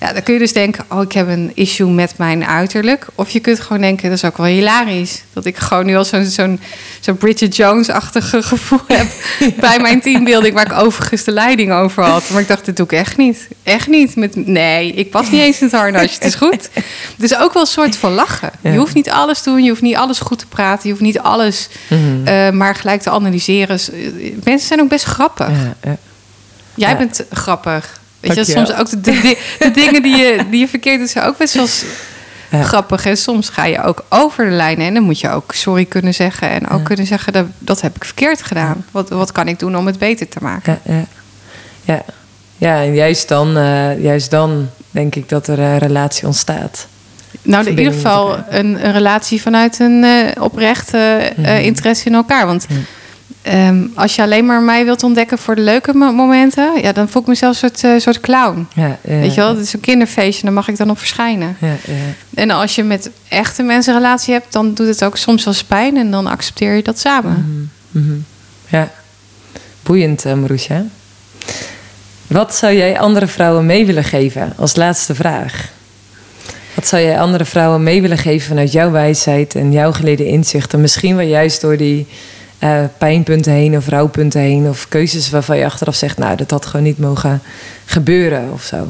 [0.00, 3.06] Ja, dan kun je dus denken: oh, ik heb een issue met mijn uiterlijk.
[3.14, 5.22] Of je kunt gewoon denken: dat is ook wel hilarisch.
[5.32, 6.60] Dat ik gewoon nu al zo'n zo'n
[7.00, 9.06] zo Bridget Jones-achtige gevoel heb
[9.60, 12.30] bij mijn teambuilding waar ik overigens de leiding over had.
[12.30, 13.48] Maar ik dacht, dit doe ik echt niet.
[13.62, 14.16] Echt niet.
[14.16, 16.14] Met, nee, ik pas niet eens in het harnasje.
[16.14, 16.68] Het is goed.
[17.16, 18.50] Dus ook wel een soort van lachen.
[18.60, 19.62] Je hoeft niet alles te doen.
[19.62, 20.82] Je hoeft niet alles goed te praten.
[20.82, 22.28] Je hoeft niet alles mhm.
[22.28, 23.78] uh, maar gelijk te analyseren.
[24.44, 25.48] Mensen zijn ook best grappig.
[25.48, 25.96] Ja, ja.
[26.74, 28.00] Jij bent grappig.
[28.20, 31.24] Weet je, soms ook de, de, de, dingen die je, die je verkeerd doet, zijn
[31.24, 31.66] ook best wel
[32.60, 33.06] grappig.
[33.06, 34.86] En soms ga je ook over de lijnen.
[34.86, 36.50] En dan moet je ook sorry kunnen zeggen.
[36.50, 38.84] En ook kunnen zeggen, dat, dat heb ik verkeerd gedaan.
[38.90, 40.78] Wat, wat kan ik doen om het beter te maken?
[40.84, 41.04] Ja,
[41.84, 42.02] ja.
[42.56, 42.82] ja.
[42.82, 46.86] en juist dan, uh, juist dan denk ik dat er een relatie ontstaat.
[47.42, 52.46] Nou, in ieder geval een, een, relatie vanuit een uh, oprechte uh, interesse in elkaar.
[52.46, 52.66] Want
[53.42, 57.22] Ehm, als je alleen maar mij wilt ontdekken voor de leuke momenten, ja, dan voel
[57.22, 58.68] ik mezelf een soort, uh, soort clown.
[58.74, 61.56] Ja, ja, Weet je wel, het is een kinderfeestje, dan mag ik dan op verschijnen.
[61.60, 61.74] Ja,
[62.34, 65.54] en als je met echte mensen een relatie hebt, dan doet het ook soms wel
[65.66, 67.70] pijn en dan accepteer je dat samen.
[67.90, 68.24] Mm -hmm.
[68.68, 68.90] Ja,
[69.82, 70.84] boeiend, uh, Marusha.
[72.26, 75.70] Wat zou jij andere vrouwen mee willen geven als laatste vraag?
[76.74, 80.80] Wat zou jij andere vrouwen mee willen geven vanuit jouw wijsheid en jouw geleden inzichten?
[80.80, 82.06] Misschien wel juist door die
[82.64, 84.68] uh, pijnpunten heen of rouwpunten heen.
[84.68, 87.42] Of keuzes waarvan je achteraf zegt, nou, dat had gewoon niet mogen
[87.84, 88.88] gebeuren of zo.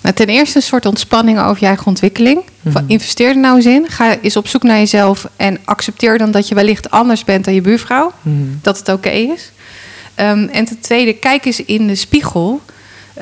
[0.00, 2.42] Nou, ten eerste een soort ontspanning over je eigen ontwikkeling.
[2.60, 3.86] Mm Investeer er nou eens in.
[3.88, 7.54] Ga eens op zoek naar jezelf en accepteer dan dat je wellicht anders bent dan
[7.54, 8.12] je buurvrouw.
[8.22, 8.36] Mhm.
[8.62, 9.52] Dat het oké is.
[10.20, 12.60] Um, en ten tweede, kijk eens in de spiegel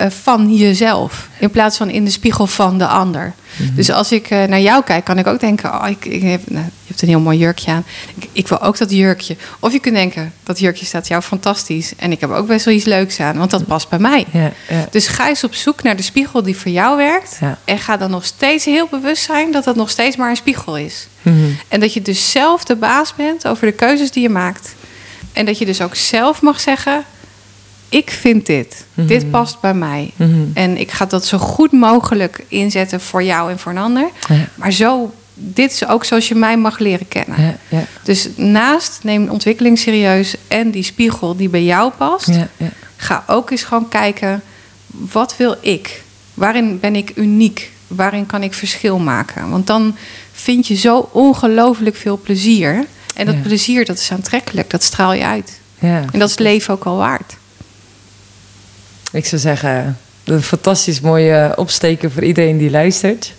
[0.01, 1.29] uh, van jezelf.
[1.39, 3.33] In plaats van in de spiegel van de ander.
[3.57, 3.75] Mhm.
[3.75, 6.51] Dus als ik uh, naar jou kijk, kan ik ook denken: oh, ik, ik heb,
[6.51, 7.85] nou, je hebt een heel mooi jurkje aan.
[8.15, 9.37] Ik, ik, wil ook dat jurkje.
[9.61, 11.93] Of je kunt denken: dat jurkje staat jou fantastisch.
[11.97, 14.27] En ik heb ook best wel iets leuks aan, want dat past bij mij.
[14.33, 14.87] Ja, ja.
[14.91, 17.37] Dus ga eens op zoek naar de spiegel die voor jou werkt.
[17.41, 17.59] Ja.
[17.65, 20.77] En ga dan nog steeds heel bewust zijn dat dat nog steeds maar een spiegel
[20.77, 21.09] is.
[21.23, 21.37] Mhm.
[21.69, 24.75] En dat je dus zelf de baas bent over de keuzes die je maakt.
[25.33, 27.05] En dat je dus ook zelf mag zeggen:
[27.93, 28.85] ik vind dit.
[28.95, 29.07] Mhm.
[29.07, 30.11] Dit past bij mij.
[30.17, 30.31] Mhm.
[30.55, 34.09] En ik ga dat zo goed mogelijk inzetten voor jou en voor een ander.
[34.55, 37.41] Maar zo, dit is ook zoals je mij mag leren kennen.
[37.41, 37.85] Ja, ja.
[38.03, 42.31] Dus naast neem ontwikkeling serieus en die spiegel die bij jou past,
[42.97, 44.43] ga ook eens gewoon kijken:
[44.87, 46.03] wat wil ik?
[46.35, 47.71] Waarin ben ik uniek?
[47.87, 49.51] Waarin kan ik verschil maken?
[49.51, 49.97] Want dan
[50.33, 52.85] vind je zo ongelooflijk veel plezier.
[53.15, 54.71] En dat plezier, dat is aantrekkelijk.
[54.71, 55.61] Dat straal je uit.
[55.79, 57.37] En dat is leven ook al waard.
[59.13, 63.33] Ik zou zeggen, een fantastisch mooie opsteken voor iedereen die luistert.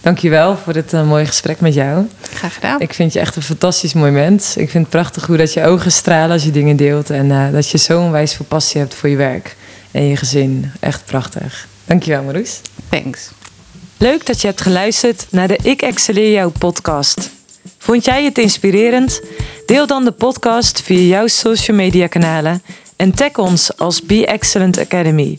[0.00, 2.06] Dankjewel voor dit uh, mooie gesprek met jou.
[2.34, 2.80] Graag gedaan.
[2.80, 4.56] Ik vind je echt een fantastisch mooi mens.
[4.56, 7.10] Ik vind het prachtig hoe dat je ogen stralen als je dingen deelt.
[7.10, 9.56] En uh, dat je zo'n wijs veel passie hebt voor je werk
[9.90, 10.72] en je gezin.
[10.80, 11.66] Echt prachtig.
[11.84, 12.60] Dankjewel Marloes.
[12.88, 13.30] Thanks.
[13.96, 17.30] Leuk dat je hebt geluisterd naar de Ik Excelleer Jou podcast.
[17.78, 19.20] Vond jij het inspirerend?
[19.66, 22.62] Deel dan de podcast via jouw social media kanalen
[23.00, 25.38] en tag ons als Be Excellent Academy.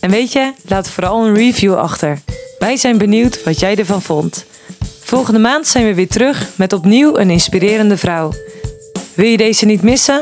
[0.00, 2.18] En weet je, laat vooral een review achter.
[2.58, 4.44] Wij zijn benieuwd wat jij ervan vond.
[5.00, 8.32] Volgende maand zijn we weer terug met opnieuw een inspirerende vrouw.
[9.14, 10.20] Wil je deze niet missen?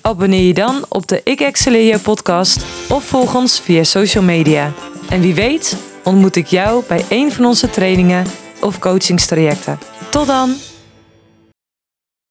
[0.00, 4.72] Abonneer je dan op de Ik Excelleer podcast of volg ons via social media.
[5.08, 8.26] En wie weet ontmoet ik jou bij een van onze trainingen
[8.60, 9.78] of coachingstrajecten.
[10.10, 10.69] Tot dan!